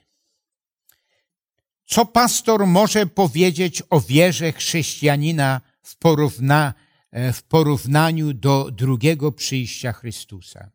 Co 1.86 2.06
pastor 2.06 2.66
może 2.66 3.06
powiedzieć 3.06 3.82
o 3.90 4.00
wierze 4.00 4.52
chrześcijanina 4.52 5.60
w, 5.82 5.96
porówna, 5.96 6.74
e, 7.10 7.32
w 7.32 7.42
porównaniu 7.42 8.34
do 8.34 8.70
drugiego 8.70 9.32
przyjścia 9.32 9.92
Chrystusa? 9.92 10.70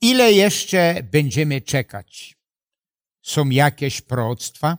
Ile 0.00 0.32
jeszcze 0.32 1.02
będziemy 1.12 1.60
czekać? 1.60 2.36
Są 3.22 3.50
jakieś 3.50 4.00
proroctwa? 4.00 4.78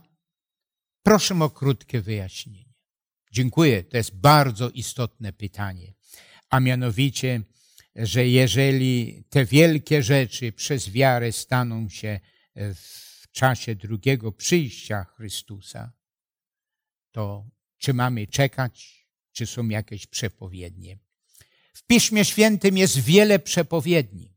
Proszę 1.02 1.42
o 1.42 1.50
krótkie 1.50 2.00
wyjaśnienie. 2.00 2.72
Dziękuję. 3.32 3.84
To 3.84 3.96
jest 3.96 4.16
bardzo 4.16 4.70
istotne 4.70 5.32
pytanie. 5.32 5.92
A 6.50 6.60
mianowicie, 6.60 7.40
że 7.96 8.28
jeżeli 8.28 9.24
te 9.30 9.44
wielkie 9.44 10.02
rzeczy 10.02 10.52
przez 10.52 10.90
wiarę 10.90 11.32
staną 11.32 11.88
się 11.88 12.20
w 12.74 13.30
czasie 13.32 13.74
drugiego 13.74 14.32
przyjścia 14.32 15.04
Chrystusa, 15.04 15.92
to 17.12 17.46
czy 17.78 17.94
mamy 17.94 18.26
czekać, 18.26 19.06
czy 19.32 19.46
są 19.46 19.68
jakieś 19.68 20.06
przepowiednie? 20.06 20.98
W 21.74 21.82
Piśmie 21.82 22.24
Świętym 22.24 22.78
jest 22.78 22.98
wiele 22.98 23.38
przepowiedni. 23.38 24.32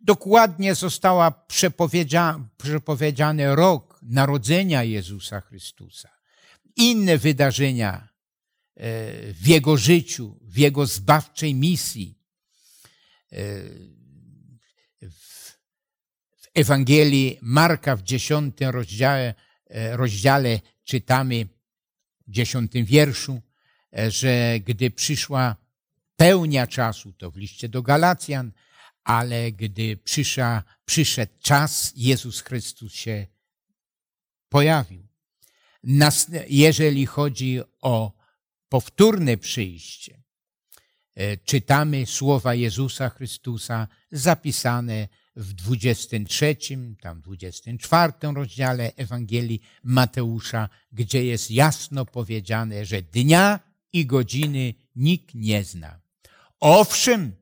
Dokładnie 0.00 0.74
została 0.74 1.30
przepowiedzia, 1.30 2.48
przepowiedziany 2.56 3.56
rok 3.56 3.98
narodzenia 4.02 4.84
Jezusa 4.84 5.40
Chrystusa. 5.40 6.10
Inne 6.76 7.18
wydarzenia 7.18 8.08
e, 8.76 8.88
w 9.32 9.46
Jego 9.46 9.76
życiu, 9.76 10.38
w 10.42 10.56
Jego 10.56 10.86
zbawczej 10.86 11.54
misji. 11.54 12.21
E, 13.32 13.38
w 16.40 16.48
Ewangelii 16.54 17.38
Marka 17.42 17.96
w 17.96 18.02
dziesiątym 18.02 18.70
rozdziale, 18.70 19.34
e, 19.66 19.96
rozdziale 19.96 20.60
czytamy 20.84 21.46
w 22.26 22.30
dziesiątym 22.30 22.84
wierszu, 22.84 23.42
że 24.08 24.60
gdy 24.60 24.90
przyszła 24.90 25.56
pełnia 26.16 26.66
czasu, 26.66 27.12
to 27.12 27.30
w 27.30 27.36
liście 27.36 27.68
do 27.68 27.82
Galacjan, 27.82 28.52
ale 29.04 29.52
gdy 29.52 29.96
przyszedł 30.84 31.32
czas, 31.42 31.92
Jezus 31.96 32.40
Chrystus 32.40 32.92
się 32.92 33.26
pojawił. 34.48 35.06
Nas, 35.82 36.30
jeżeli 36.48 37.06
chodzi 37.06 37.60
o 37.80 38.12
powtórne 38.68 39.36
przyjście, 39.36 40.14
e, 40.14 40.21
czytamy 41.44 42.06
słowa 42.06 42.54
Jezusa 42.54 43.08
Chrystusa 43.08 43.88
zapisane 44.12 45.08
w 45.36 45.52
23, 45.52 46.56
tam 47.00 47.20
24 47.20 48.12
rozdziale 48.34 48.92
Ewangelii 48.96 49.62
Mateusza, 49.82 50.68
gdzie 50.92 51.24
jest 51.24 51.50
jasno 51.50 52.04
powiedziane, 52.04 52.84
że 52.84 53.02
dnia 53.02 53.60
i 53.92 54.06
godziny 54.06 54.74
nikt 54.96 55.34
nie 55.34 55.64
zna. 55.64 56.00
Owszem, 56.60 57.32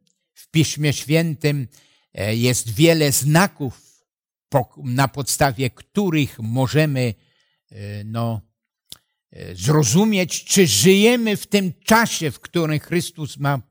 Piśmie 0.51 0.93
Świętym 0.93 1.69
e, 2.15 2.37
jest 2.37 2.71
wiele 2.71 3.13
znaków, 3.13 3.91
na 4.77 5.09
podstawie 5.09 5.71
których 5.71 6.39
możemy 6.39 7.15
e, 7.71 8.05
no, 8.05 8.41
e, 8.41 8.50
zrozumieć, 9.55 10.45
czy 10.45 10.67
żyjemy 10.67 11.37
w 11.37 11.47
tym 11.47 11.73
czasie, 11.85 12.31
w 12.31 12.41
którym 12.41 12.79
Chrystus 12.79 13.37
ma 13.37 13.63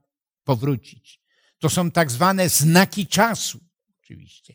powrócić. 0.43 1.22
To 1.60 1.70
są 1.70 1.91
tak 1.91 2.12
zwane 2.12 2.49
znaki 2.49 3.07
czasu, 3.07 3.60
oczywiście. 4.03 4.53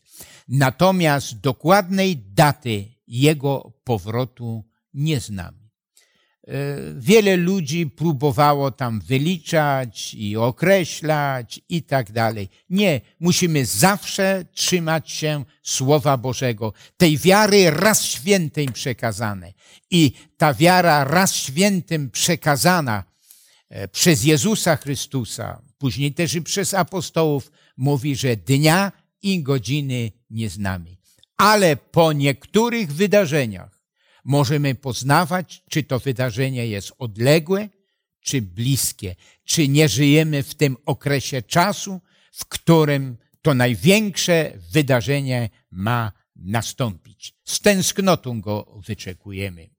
Natomiast 0.49 1.41
dokładnej 1.41 2.17
daty 2.17 2.95
Jego 3.07 3.81
powrotu 3.85 4.65
nie 4.95 5.21
znamy. 5.21 5.64
E, 6.49 6.77
wiele 6.97 7.37
ludzi 7.37 7.87
próbowało 7.87 8.71
tam 8.71 9.01
wyliczać 9.01 10.15
i 10.15 10.37
określać 10.37 11.61
i 11.69 11.83
tak 11.83 12.13
dalej. 12.13 12.49
Nie, 12.71 13.01
musimy 13.21 13.67
zawsze 13.67 14.45
trzymać 14.53 15.11
się 15.11 15.45
Słowa 15.63 16.17
Bożego, 16.17 16.73
tej 16.97 17.19
wiary 17.19 17.71
raz 17.71 18.05
świętej 18.05 18.69
przekazanej. 18.69 19.55
I 19.91 20.13
ta 20.37 20.55
wiara 20.55 21.05
raz 21.05 21.35
świętym 21.35 22.11
przekazana 22.11 23.05
e, 23.69 23.89
przez 23.89 24.25
Jezusa 24.25 24.77
Chrystusa, 24.77 25.63
później 25.79 26.15
też 26.15 26.35
i 26.35 26.43
przez 26.43 26.75
apostołów, 26.75 27.53
mówi, 27.77 28.17
że 28.17 28.37
dnia 28.37 28.93
i 29.23 29.43
godziny 29.43 30.13
nie 30.31 30.51
znamy. 30.51 30.97
Ale 31.37 31.77
po 31.77 32.13
niektórych 32.13 32.93
wydarzeniach, 32.93 33.74
możemy 34.25 34.75
poznawać, 34.75 35.63
czy 35.71 35.83
to 35.83 35.99
wydarzenie 35.99 36.67
jest 36.67 36.93
odległe, 36.99 37.69
czy 38.21 38.43
bliskie, 38.43 39.17
czy 39.45 39.69
nie 39.69 39.89
żyjemy 39.89 40.43
w 40.43 40.55
tym 40.55 40.77
okresie 40.87 41.43
czasu, 41.43 42.01
w 42.33 42.45
którym 42.45 43.17
to 43.43 43.55
największe 43.55 44.53
wydarzenie 44.73 45.51
ma 45.71 46.13
nastąpić. 46.37 47.35
Z 47.45 47.61
tęsknotą 47.61 48.41
go 48.41 48.81
wyczekujemy. 48.87 49.71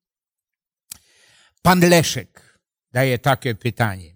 Pan 1.61 1.79
Leszek 1.79 2.59
daje 2.91 3.19
takie 3.19 3.55
pytanie. 3.55 4.15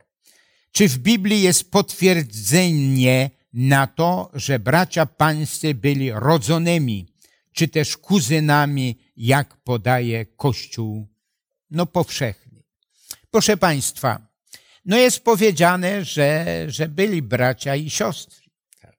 Czy 0.72 0.88
w 0.88 0.98
Biblii 0.98 1.42
jest 1.42 1.72
potwierdzenie 1.72 3.30
na 3.54 3.88
to, 3.88 4.32
że 4.34 4.60
bracia 4.60 5.06
pańscy 5.06 5.74
byli 5.74 6.12
rodzonymi 6.12 7.08
czy 7.54 7.68
też 7.68 7.98
kuzynami, 7.98 9.00
jak 9.20 9.57
podaje 9.57 10.26
Kościół 10.26 11.07
no, 11.72 11.86
powszechny. 11.86 12.63
Proszę 13.32 13.57
Państwa, 13.57 14.28
no 14.86 14.97
jest 14.97 15.24
powiedziane, 15.24 16.05
że, 16.05 16.45
że 16.67 16.88
byli 16.88 17.22
bracia 17.22 17.76
i 17.76 17.89
siostry. 17.89 18.41
Tak. 18.82 18.95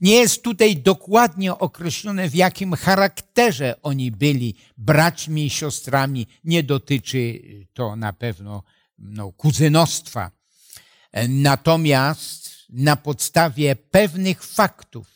Nie 0.00 0.14
jest 0.14 0.42
tutaj 0.42 0.76
dokładnie 0.76 1.58
określone, 1.58 2.28
w 2.28 2.34
jakim 2.34 2.72
charakterze 2.72 3.74
oni 3.82 4.10
byli 4.10 4.54
braćmi 4.76 5.46
i 5.46 5.50
siostrami. 5.50 6.26
Nie 6.44 6.62
dotyczy 6.62 7.42
to 7.72 7.96
na 7.96 8.12
pewno 8.12 8.62
no, 8.98 9.32
kuzynostwa. 9.32 10.30
Natomiast 11.28 12.50
na 12.68 12.96
podstawie 12.96 13.76
pewnych 13.76 14.44
faktów, 14.44 15.11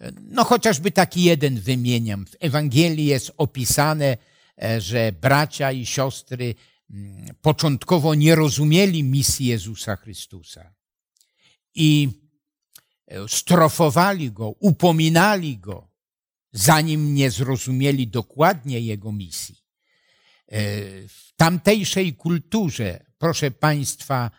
no 0.00 0.44
chociażby 0.44 0.90
taki 0.90 1.22
jeden 1.22 1.60
wymieniam. 1.60 2.26
W 2.26 2.36
Ewangelii 2.40 3.06
jest 3.06 3.32
opisane, 3.36 4.16
e, 4.62 4.80
że 4.80 5.12
bracia 5.12 5.72
i 5.72 5.86
siostry 5.86 6.54
mm, 6.90 7.34
początkowo 7.42 8.14
nie 8.14 8.34
rozumieli 8.34 9.04
misji 9.04 9.46
Jezusa 9.46 9.96
Chrystusa 9.96 10.74
i 11.74 12.08
e, 13.06 13.28
strofowali 13.28 14.32
go, 14.32 14.48
upominali 14.48 15.58
go, 15.58 15.88
zanim 16.52 17.14
nie 17.14 17.30
zrozumieli 17.30 18.08
dokładnie 18.08 18.80
jego 18.80 19.12
misji. 19.12 19.56
E, 20.48 20.60
w 21.08 21.32
tamtejszej 21.36 22.14
kulturze, 22.14 23.04
proszę 23.18 23.50
Państwa, 23.50 24.30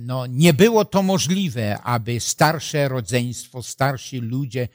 no, 0.00 0.26
nie 0.26 0.54
było 0.54 0.84
to 0.84 1.02
możliwe, 1.02 1.80
aby 1.82 2.20
starsze 2.20 2.88
rodzeństwo, 2.88 3.62
starsi 3.62 4.18
ludzie, 4.18 4.68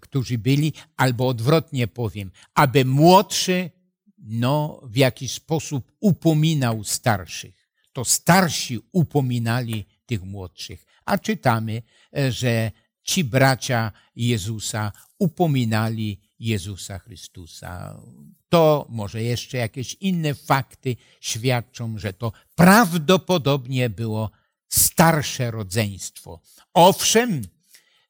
którzy 0.00 0.38
byli, 0.38 0.72
albo 0.96 1.28
odwrotnie 1.28 1.86
powiem, 1.86 2.30
aby 2.54 2.84
młodszy 2.84 3.70
no, 4.18 4.80
w 4.82 4.96
jakiś 4.96 5.32
sposób 5.32 5.92
upominał 6.00 6.84
starszych. 6.84 7.68
To 7.92 8.04
starsi 8.04 8.80
upominali 8.92 9.84
tych 10.06 10.22
młodszych. 10.22 10.86
A 11.04 11.18
czytamy, 11.18 11.82
że 12.30 12.70
ci 13.02 13.24
bracia 13.24 13.92
Jezusa 14.16 14.92
upominali 15.18 16.20
Jezusa 16.38 16.98
Chrystusa. 16.98 18.00
To 18.48 18.86
może 18.88 19.22
jeszcze 19.22 19.58
jakieś 19.58 19.96
inne 20.00 20.34
fakty 20.34 20.96
świadczą, 21.20 21.98
że 21.98 22.12
to 22.12 22.32
prawdopodobnie 22.54 23.90
było 23.90 24.30
starsze 24.68 25.50
rodzeństwo. 25.50 26.40
Owszem, 26.74 27.42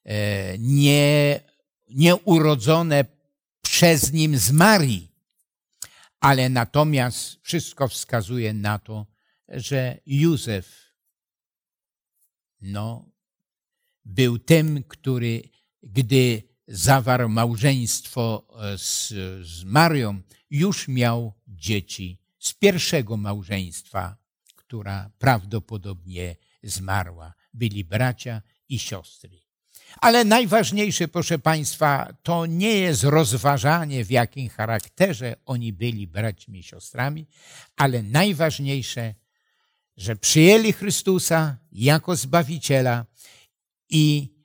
e, 0.05 0.57
nie, 0.57 1.39
nieurodzone 1.89 3.05
przez 3.61 4.13
nim 4.13 4.37
z 4.37 4.51
Marii, 4.51 5.11
ale 6.19 6.49
natomiast 6.49 7.39
wszystko 7.41 7.87
wskazuje 7.87 8.53
na 8.53 8.79
to, 8.79 9.05
że 9.47 9.99
Józef 10.05 10.85
no, 12.61 13.11
był 14.05 14.39
tym, 14.39 14.83
który, 14.83 15.49
gdy 15.83 16.43
zawarł 16.67 17.29
małżeństwo 17.29 18.47
e, 18.59 18.77
z, 18.77 19.07
z 19.47 19.63
Marią, 19.63 20.21
już 20.49 20.87
miał 20.87 21.33
dzieci 21.47 22.19
z 22.39 22.53
pierwszego 22.53 23.17
małżeństwa, 23.17 24.17
która 24.55 25.11
prawdopodobnie 25.17 26.35
zmarła. 26.63 27.33
Byli 27.53 27.83
bracia 27.83 28.41
i 28.69 28.79
siostry. 28.79 29.44
Ale 30.01 30.25
najważniejsze, 30.25 31.07
proszę 31.07 31.39
Państwa, 31.39 32.13
to 32.23 32.45
nie 32.45 32.73
jest 32.77 33.03
rozważanie, 33.03 34.05
w 34.05 34.11
jakim 34.11 34.49
charakterze 34.49 35.35
oni 35.45 35.73
byli 35.73 36.07
braćmi 36.07 36.59
i 36.59 36.63
siostrami, 36.63 37.27
ale 37.75 38.03
najważniejsze, 38.03 39.13
że 39.97 40.15
przyjęli 40.15 40.73
Chrystusa 40.73 41.57
jako 41.71 42.15
Zbawiciela 42.15 43.05
i 43.89 44.35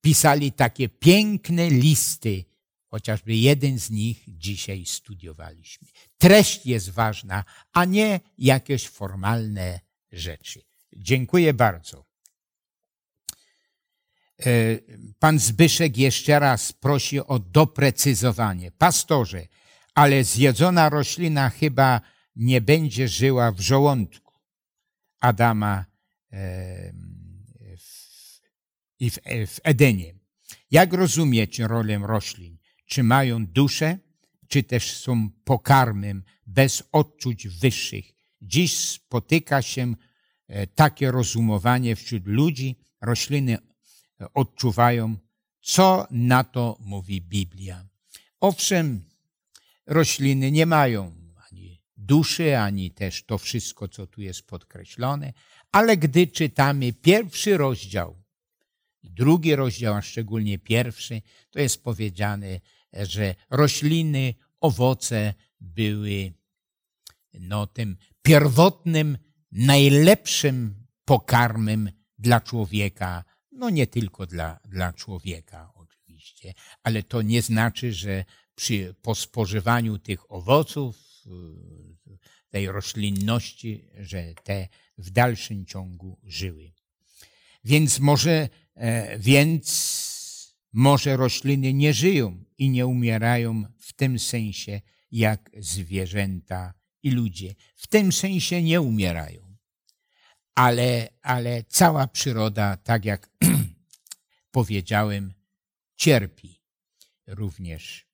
pisali 0.00 0.52
takie 0.52 0.88
piękne 0.88 1.70
listy, 1.70 2.44
chociażby 2.86 3.36
jeden 3.36 3.78
z 3.78 3.90
nich 3.90 4.24
dzisiaj 4.28 4.86
studiowaliśmy. 4.86 5.88
Treść 6.18 6.66
jest 6.66 6.90
ważna, 6.90 7.44
a 7.72 7.84
nie 7.84 8.20
jakieś 8.38 8.88
formalne 8.88 9.80
rzeczy. 10.12 10.62
Dziękuję 10.96 11.54
bardzo. 11.54 12.07
E, 14.46 14.78
pan 15.18 15.38
Zbyszek 15.38 15.96
jeszcze 15.96 16.38
raz 16.38 16.72
prosi 16.72 17.20
o 17.20 17.38
doprecyzowanie. 17.38 18.70
Pastorze, 18.70 19.46
ale 19.94 20.24
zjedzona 20.24 20.88
roślina 20.88 21.50
chyba 21.50 22.00
nie 22.36 22.60
będzie 22.60 23.08
żyła 23.08 23.52
w 23.52 23.60
żołądku 23.60 24.34
Adama 25.20 25.84
i 28.98 29.10
w, 29.10 29.18
w 29.46 29.60
Edenie. 29.64 30.14
Jak 30.70 30.92
rozumieć 30.92 31.58
rolę 31.58 31.98
roślin? 32.02 32.58
Czy 32.86 33.02
mają 33.02 33.46
duszę, 33.46 33.98
czy 34.48 34.62
też 34.62 34.92
są 34.92 35.30
pokarmem 35.44 36.22
bez 36.46 36.82
odczuć 36.92 37.48
wyższych? 37.48 38.04
Dziś 38.42 38.78
spotyka 38.78 39.62
się 39.62 39.94
e, 40.48 40.66
takie 40.66 41.10
rozumowanie 41.10 41.96
wśród 41.96 42.26
ludzi. 42.26 42.76
Rośliny 43.00 43.58
e, 43.58 43.67
odczuwają, 44.34 45.16
co 45.60 46.06
na 46.10 46.44
to 46.44 46.76
mówi 46.80 47.20
Biblia. 47.20 47.84
Owszem, 48.40 49.04
rośliny 49.86 50.50
nie 50.50 50.66
mają 50.66 51.12
ani 51.50 51.82
duszy, 51.96 52.58
ani 52.58 52.90
też 52.90 53.24
to 53.24 53.38
wszystko, 53.38 53.88
co 53.88 54.06
tu 54.06 54.22
jest 54.22 54.42
podkreślone, 54.42 55.32
ale 55.72 55.96
gdy 55.96 56.26
czytamy 56.26 56.92
pierwszy 56.92 57.56
rozdział 57.56 58.18
drugi 59.18 59.56
rozdział, 59.56 59.94
a 59.94 60.02
szczególnie 60.02 60.58
pierwszy, 60.58 61.22
to 61.50 61.60
jest 61.60 61.82
powiedziane, 61.82 62.60
że 62.92 63.34
rośliny, 63.50 64.34
owoce 64.60 65.34
były 65.60 66.32
no, 67.34 67.66
tym 67.66 67.96
pierwotnym, 68.22 69.18
najlepszym 69.52 70.86
pokarmem 71.04 71.90
dla 72.18 72.40
człowieka. 72.40 73.24
No 73.58 73.70
nie 73.70 73.86
tylko 73.86 74.26
dla, 74.26 74.60
dla 74.64 74.92
człowieka 74.92 75.72
oczywiście, 75.74 76.54
ale 76.82 77.02
to 77.02 77.22
nie 77.22 77.42
znaczy, 77.42 77.92
że 77.92 78.24
przy, 78.54 78.94
po 79.02 79.14
spożywaniu 79.14 79.98
tych 79.98 80.32
owoców, 80.32 80.96
tej 82.50 82.66
roślinności, 82.66 83.88
że 83.98 84.34
te 84.44 84.68
w 84.98 85.10
dalszym 85.10 85.66
ciągu 85.66 86.18
żyły. 86.22 86.72
Więc 87.64 87.98
może 87.98 88.48
E, 88.78 89.18
więc 89.18 90.54
może 90.72 91.16
rośliny 91.16 91.72
nie 91.72 91.92
żyją 91.92 92.44
i 92.58 92.70
nie 92.70 92.86
umierają 92.86 93.64
w 93.78 93.92
tym 93.92 94.18
sensie 94.18 94.80
jak 95.10 95.50
zwierzęta 95.58 96.74
i 97.02 97.10
ludzie. 97.10 97.54
W 97.76 97.86
tym 97.86 98.12
sensie 98.12 98.62
nie 98.62 98.80
umierają. 98.80 99.47
Ale, 100.58 101.08
ale 101.22 101.64
cała 101.64 102.06
przyroda, 102.06 102.76
tak 102.76 103.04
jak 103.04 103.30
powiedziałem, 104.50 105.34
cierpi 105.96 106.62
również 107.26 108.06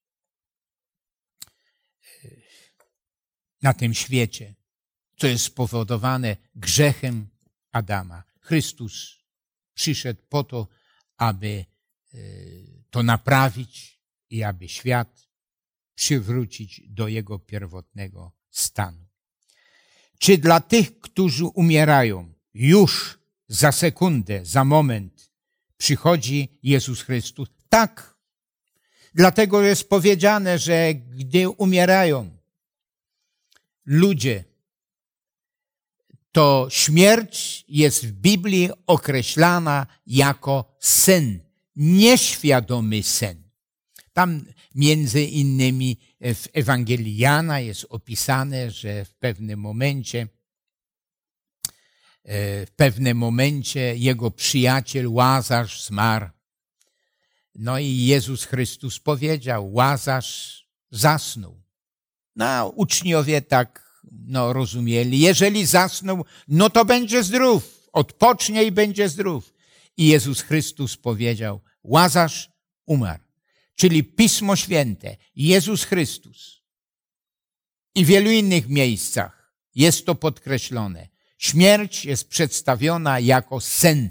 e, 2.24 2.28
na 3.62 3.74
tym 3.74 3.94
świecie, 3.94 4.54
co 5.16 5.26
jest 5.26 5.44
spowodowane 5.44 6.36
grzechem 6.54 7.28
Adama. 7.72 8.24
Chrystus 8.40 9.24
przyszedł 9.74 10.22
po 10.28 10.44
to, 10.44 10.68
aby 11.16 11.64
e, 12.14 12.18
to 12.90 13.02
naprawić 13.02 14.00
i 14.30 14.42
aby 14.42 14.68
świat 14.68 15.28
przywrócić 15.94 16.82
do 16.88 17.08
jego 17.08 17.38
pierwotnego 17.38 18.32
stanu. 18.50 19.06
Czy 20.18 20.38
dla 20.38 20.60
tych, 20.60 21.00
którzy 21.00 21.44
umierają, 21.44 22.33
już 22.54 23.18
za 23.48 23.72
sekundę, 23.72 24.44
za 24.44 24.64
moment 24.64 25.30
przychodzi 25.76 26.58
Jezus 26.62 27.02
Chrystus? 27.02 27.48
Tak. 27.68 28.14
Dlatego 29.14 29.62
jest 29.62 29.88
powiedziane, 29.88 30.58
że 30.58 30.94
gdy 30.94 31.48
umierają 31.48 32.30
ludzie, 33.86 34.44
to 36.32 36.66
śmierć 36.70 37.64
jest 37.68 38.06
w 38.06 38.12
Biblii 38.12 38.70
określana 38.86 39.86
jako 40.06 40.76
sen, 40.80 41.40
nieświadomy 41.76 43.02
sen. 43.02 43.42
Tam 44.12 44.44
między 44.74 45.22
innymi 45.22 45.98
w 46.20 46.48
Ewangelii 46.52 47.16
Jana 47.16 47.60
jest 47.60 47.86
opisane, 47.88 48.70
że 48.70 49.04
w 49.04 49.14
pewnym 49.14 49.60
momencie 49.60 50.28
w 52.24 52.66
pewnym 52.76 53.18
momencie 53.18 53.96
jego 53.96 54.30
przyjaciel 54.30 55.08
Łazarz 55.08 55.84
zmarł. 55.84 56.26
No 57.54 57.78
i 57.78 57.96
Jezus 57.96 58.44
Chrystus 58.44 58.98
powiedział, 58.98 59.72
Łazarz 59.72 60.66
zasnął. 60.90 61.62
No, 62.36 62.68
uczniowie 62.68 63.42
tak 63.42 64.00
no, 64.12 64.52
rozumieli. 64.52 65.20
Jeżeli 65.20 65.66
zasnął, 65.66 66.24
no 66.48 66.70
to 66.70 66.84
będzie 66.84 67.22
zdrów. 67.22 67.88
Odpocznie 67.92 68.64
i 68.64 68.72
będzie 68.72 69.08
zdrów. 69.08 69.54
I 69.96 70.08
Jezus 70.08 70.40
Chrystus 70.40 70.96
powiedział, 70.96 71.60
Łazarz 71.82 72.50
umarł. 72.86 73.22
Czyli 73.74 74.04
Pismo 74.04 74.56
Święte, 74.56 75.16
Jezus 75.36 75.84
Chrystus. 75.84 76.62
I 77.94 78.04
w 78.04 78.08
wielu 78.08 78.30
innych 78.30 78.68
miejscach 78.68 79.54
jest 79.74 80.06
to 80.06 80.14
podkreślone. 80.14 81.13
Śmierć 81.38 82.04
jest 82.04 82.28
przedstawiona 82.28 83.20
jako 83.20 83.60
sen. 83.60 84.10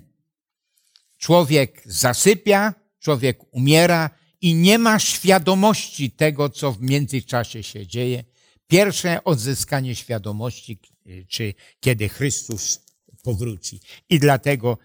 Człowiek 1.17 1.81
zasypia, 1.85 2.73
człowiek 2.99 3.39
umiera 3.51 4.09
i 4.41 4.55
nie 4.55 4.79
ma 4.79 4.99
świadomości 4.99 6.11
tego, 6.11 6.49
co 6.49 6.71
w 6.71 6.81
międzyczasie 6.81 7.63
się 7.63 7.87
dzieje 7.87 8.23
pierwsze 8.67 9.23
odzyskanie 9.23 9.95
świadomości, 9.95 10.79
czy 11.27 11.53
kiedy 11.79 12.09
Chrystus 12.09 12.81
powróci. 13.23 13.79
I 14.09 14.19
dlatego, 14.19 14.77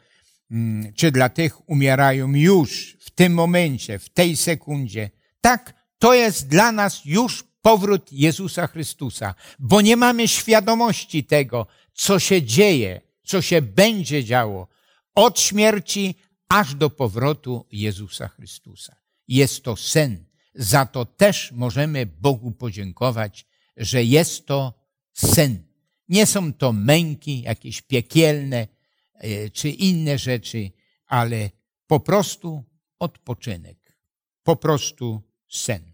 mm, 0.50 0.92
czy 0.94 1.10
dla 1.10 1.28
tych 1.28 1.70
umierają 1.70 2.34
już 2.34 2.96
w 3.00 3.10
tym 3.10 3.34
momencie, 3.34 3.98
w 3.98 4.08
tej 4.08 4.36
sekundzie, 4.36 5.10
tak, 5.40 5.74
to 5.98 6.14
jest 6.14 6.48
dla 6.48 6.72
nas 6.72 7.00
już 7.04 7.44
powrót 7.68 8.12
Jezusa 8.12 8.66
Chrystusa, 8.66 9.34
bo 9.58 9.80
nie 9.80 9.96
mamy 9.96 10.28
świadomości 10.28 11.24
tego, 11.24 11.66
co 11.94 12.18
się 12.18 12.42
dzieje, 12.42 13.00
co 13.24 13.42
się 13.42 13.62
będzie 13.62 14.24
działo 14.24 14.68
od 15.14 15.40
śmierci 15.40 16.14
aż 16.48 16.74
do 16.74 16.90
powrotu 16.90 17.66
Jezusa 17.72 18.28
Chrystusa. 18.28 18.96
Jest 19.28 19.62
to 19.62 19.76
sen. 19.76 20.24
Za 20.54 20.86
to 20.86 21.04
też 21.04 21.52
możemy 21.52 22.06
Bogu 22.06 22.52
podziękować, 22.52 23.46
że 23.76 24.04
jest 24.04 24.46
to 24.46 24.74
sen. 25.12 25.62
Nie 26.08 26.26
są 26.26 26.52
to 26.52 26.72
męki 26.72 27.42
jakieś 27.42 27.82
piekielne 27.82 28.68
e, 29.14 29.50
czy 29.50 29.68
inne 29.70 30.18
rzeczy, 30.18 30.70
ale 31.06 31.50
po 31.86 32.00
prostu 32.00 32.64
odpoczynek, 32.98 33.96
po 34.42 34.56
prostu 34.56 35.22
sen. 35.48 35.87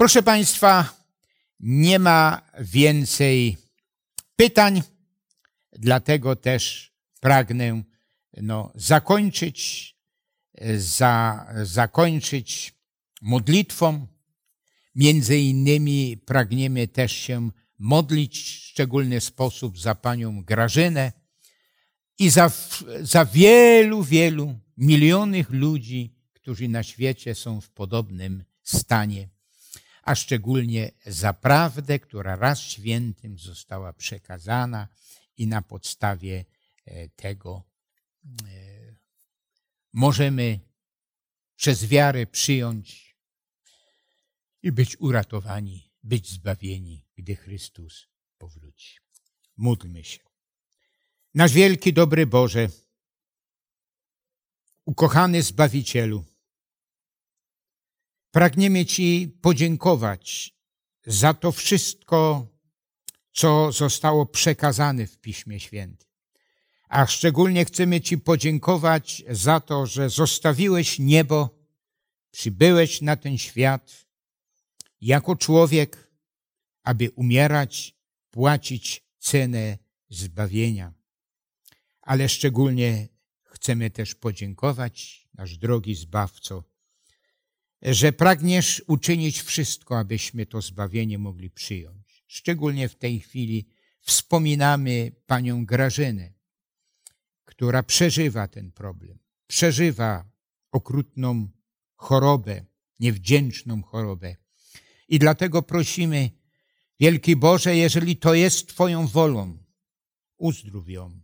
Proszę 0.00 0.22
Państwa, 0.22 0.94
nie 1.60 1.98
ma 1.98 2.42
więcej 2.60 3.56
pytań, 4.36 4.82
dlatego 5.72 6.36
też 6.36 6.92
pragnę 7.20 7.82
no, 8.36 8.72
zakończyć, 8.74 9.94
za, 10.76 11.46
zakończyć 11.62 12.74
modlitwą. 13.22 14.06
Między 14.94 15.38
innymi 15.38 16.16
pragniemy 16.16 16.88
też 16.88 17.12
się 17.12 17.50
modlić 17.78 18.38
w 18.38 18.46
szczególny 18.46 19.20
sposób 19.20 19.78
za 19.78 19.94
panią 19.94 20.44
Grażynę 20.44 21.12
i 22.18 22.30
za, 22.30 22.50
za 23.00 23.24
wielu, 23.24 24.02
wielu 24.02 24.58
milionów 24.76 25.46
ludzi, 25.50 26.14
którzy 26.32 26.68
na 26.68 26.82
świecie 26.82 27.34
są 27.34 27.60
w 27.60 27.70
podobnym 27.70 28.44
stanie, 28.62 29.28
a 30.10 30.14
szczególnie 30.14 30.90
za 31.06 31.32
prawdę, 31.32 31.98
która 31.98 32.36
raz 32.36 32.60
świętym 32.60 33.38
została 33.38 33.92
przekazana 33.92 34.88
i 35.36 35.46
na 35.46 35.62
podstawie 35.62 36.44
e, 36.84 37.08
tego 37.08 37.62
e, 38.26 38.96
możemy 39.92 40.60
przez 41.56 41.84
wiarę 41.84 42.26
przyjąć 42.26 43.16
i 44.62 44.72
być 44.72 45.00
uratowani, 45.00 45.92
być 46.02 46.30
zbawieni, 46.30 47.06
gdy 47.16 47.36
Chrystus 47.36 48.08
powróci. 48.38 48.98
Módlmy 49.56 50.04
się. 50.04 50.20
Nasz 51.34 51.52
wielki, 51.52 51.92
dobry 51.92 52.26
Boże, 52.26 52.68
ukochany 54.84 55.42
Zbawicielu, 55.42 56.24
pragniemy 58.30 58.86
Ci 58.86 59.36
podziękować 59.42 60.54
za 61.06 61.34
to 61.34 61.52
wszystko, 61.52 62.46
co 63.32 63.72
zostało 63.72 64.26
przekazane 64.26 65.06
w 65.06 65.18
Piśmie 65.18 65.60
Świętym. 65.60 66.08
A 66.88 67.06
szczególnie 67.06 67.64
chcemy 67.64 68.00
Ci 68.00 68.18
podziękować 68.18 69.22
za 69.30 69.60
to, 69.60 69.86
że 69.86 70.10
zostawiłeś 70.10 70.98
niebo, 70.98 71.58
przybyłeś 72.30 73.00
na 73.00 73.16
ten 73.16 73.38
świat 73.38 74.06
jako 75.00 75.36
człowiek, 75.36 76.10
aby 76.82 77.10
umierać, 77.10 77.96
płacić 78.30 79.04
cenę 79.18 79.78
zbawienia. 80.08 80.92
Ale 82.02 82.28
szczególnie 82.28 83.08
chcemy 83.42 83.90
też 83.90 84.14
podziękować, 84.14 85.28
nasz 85.34 85.58
drogi 85.58 85.94
Zbawco, 85.94 86.64
że 87.82 88.12
pragniesz 88.12 88.82
uczynić 88.86 89.42
wszystko, 89.42 89.98
abyśmy 89.98 90.46
to 90.46 90.60
zbawienie 90.60 91.18
mogli 91.18 91.50
przyjąć. 91.50 92.24
Szczególnie 92.26 92.88
w 92.88 92.94
tej 92.94 93.20
chwili 93.20 93.68
wspominamy 94.00 95.12
panią 95.26 95.66
Grażynę, 95.66 96.32
która 97.44 97.82
przeżywa 97.82 98.48
ten 98.48 98.72
problem, 98.72 99.18
przeżywa 99.46 100.30
okrutną 100.72 101.48
chorobę, 101.96 102.64
niewdzięczną 102.98 103.82
chorobę. 103.82 104.36
I 105.08 105.18
dlatego 105.18 105.62
prosimy, 105.62 106.30
Wielki 107.00 107.36
Boże, 107.36 107.76
jeżeli 107.76 108.16
to 108.16 108.34
jest 108.34 108.68
Twoją 108.68 109.06
wolą, 109.06 109.58
uzdrów 110.36 110.88
ją, 110.88 111.20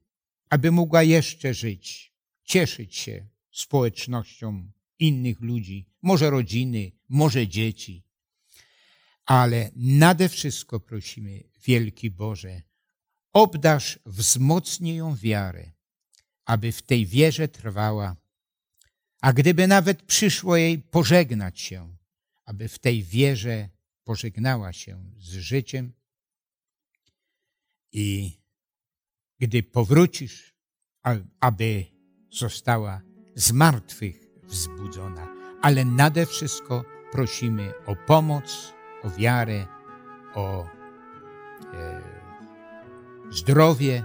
aby 0.50 0.70
mogła 0.72 1.02
jeszcze 1.02 1.54
żyć, 1.54 2.12
cieszyć 2.44 2.96
się 2.96 3.28
społecznością 3.50 4.70
innych 4.99 5.40
ludzi, 5.40 5.86
może 6.03 6.30
rodziny, 6.30 6.92
może 7.09 7.49
dzieci. 7.49 8.05
Ale 9.26 9.70
nade 9.76 10.28
wszystko 10.28 10.80
prosimy, 10.80 11.42
Wielki 11.64 12.11
Boże, 12.11 12.62
obdasz, 13.32 13.99
wzmocnij 14.07 14.97
ją 14.97 15.16
wiarę, 15.16 15.72
aby 16.44 16.72
w 16.72 16.82
tej 16.82 17.07
wierze 17.07 17.49
trwała, 17.49 18.16
a 19.20 19.32
gdyby 19.32 19.66
nawet 19.66 20.03
przyszło 20.03 20.57
jej 20.57 20.78
pożegnać 20.78 21.61
się, 21.61 21.97
aby 22.44 22.68
w 22.68 22.78
tej 22.78 23.03
wierze 23.03 23.68
pożegnała 24.05 24.72
się 24.72 25.11
z 25.18 25.32
życiem 25.32 25.92
i 27.92 28.38
gdy 29.38 29.62
powrócisz, 29.62 30.55
aby 31.40 31.84
została 32.30 33.03
z 33.34 33.53
martwych 33.53 34.26
wzbudzona. 34.47 35.26
Ale 35.62 35.84
nade 35.84 36.26
wszystko 36.26 36.84
prosimy 37.12 37.72
o 37.86 37.97
pomoc, 37.97 38.74
o 39.03 39.11
wiarę, 39.11 39.66
o 40.34 40.66
e, 41.74 42.01
zdrowie 43.30 44.05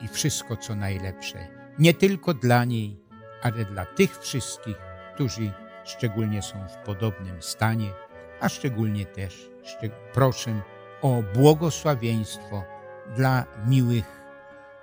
i 0.00 0.08
wszystko, 0.08 0.56
co 0.56 0.74
najlepsze. 0.74 1.48
Nie 1.78 1.94
tylko 1.94 2.34
dla 2.34 2.64
niej, 2.64 3.00
ale 3.42 3.64
dla 3.64 3.86
tych 3.86 4.18
wszystkich, 4.18 4.76
którzy 5.14 5.52
szczególnie 5.84 6.42
są 6.42 6.68
w 6.68 6.86
podobnym 6.86 7.42
stanie, 7.42 7.92
a 8.40 8.48
szczególnie 8.48 9.06
też 9.06 9.50
proszę 10.12 10.62
o 11.02 11.22
błogosławieństwo 11.34 12.64
dla 13.16 13.44
miłych 13.66 14.20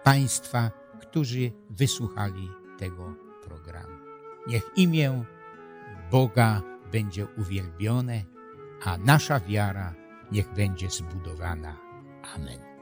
Państwa, 0.03 0.71
którzy 1.01 1.51
wysłuchali 1.69 2.51
tego 2.77 3.13
programu. 3.43 3.96
Niech 4.47 4.71
imię 4.75 5.23
Boga 6.11 6.61
będzie 6.91 7.27
uwielbione, 7.37 8.23
a 8.85 8.97
nasza 8.97 9.39
wiara 9.39 9.93
niech 10.31 10.53
będzie 10.53 10.89
zbudowana. 10.89 11.77
Amen. 12.35 12.76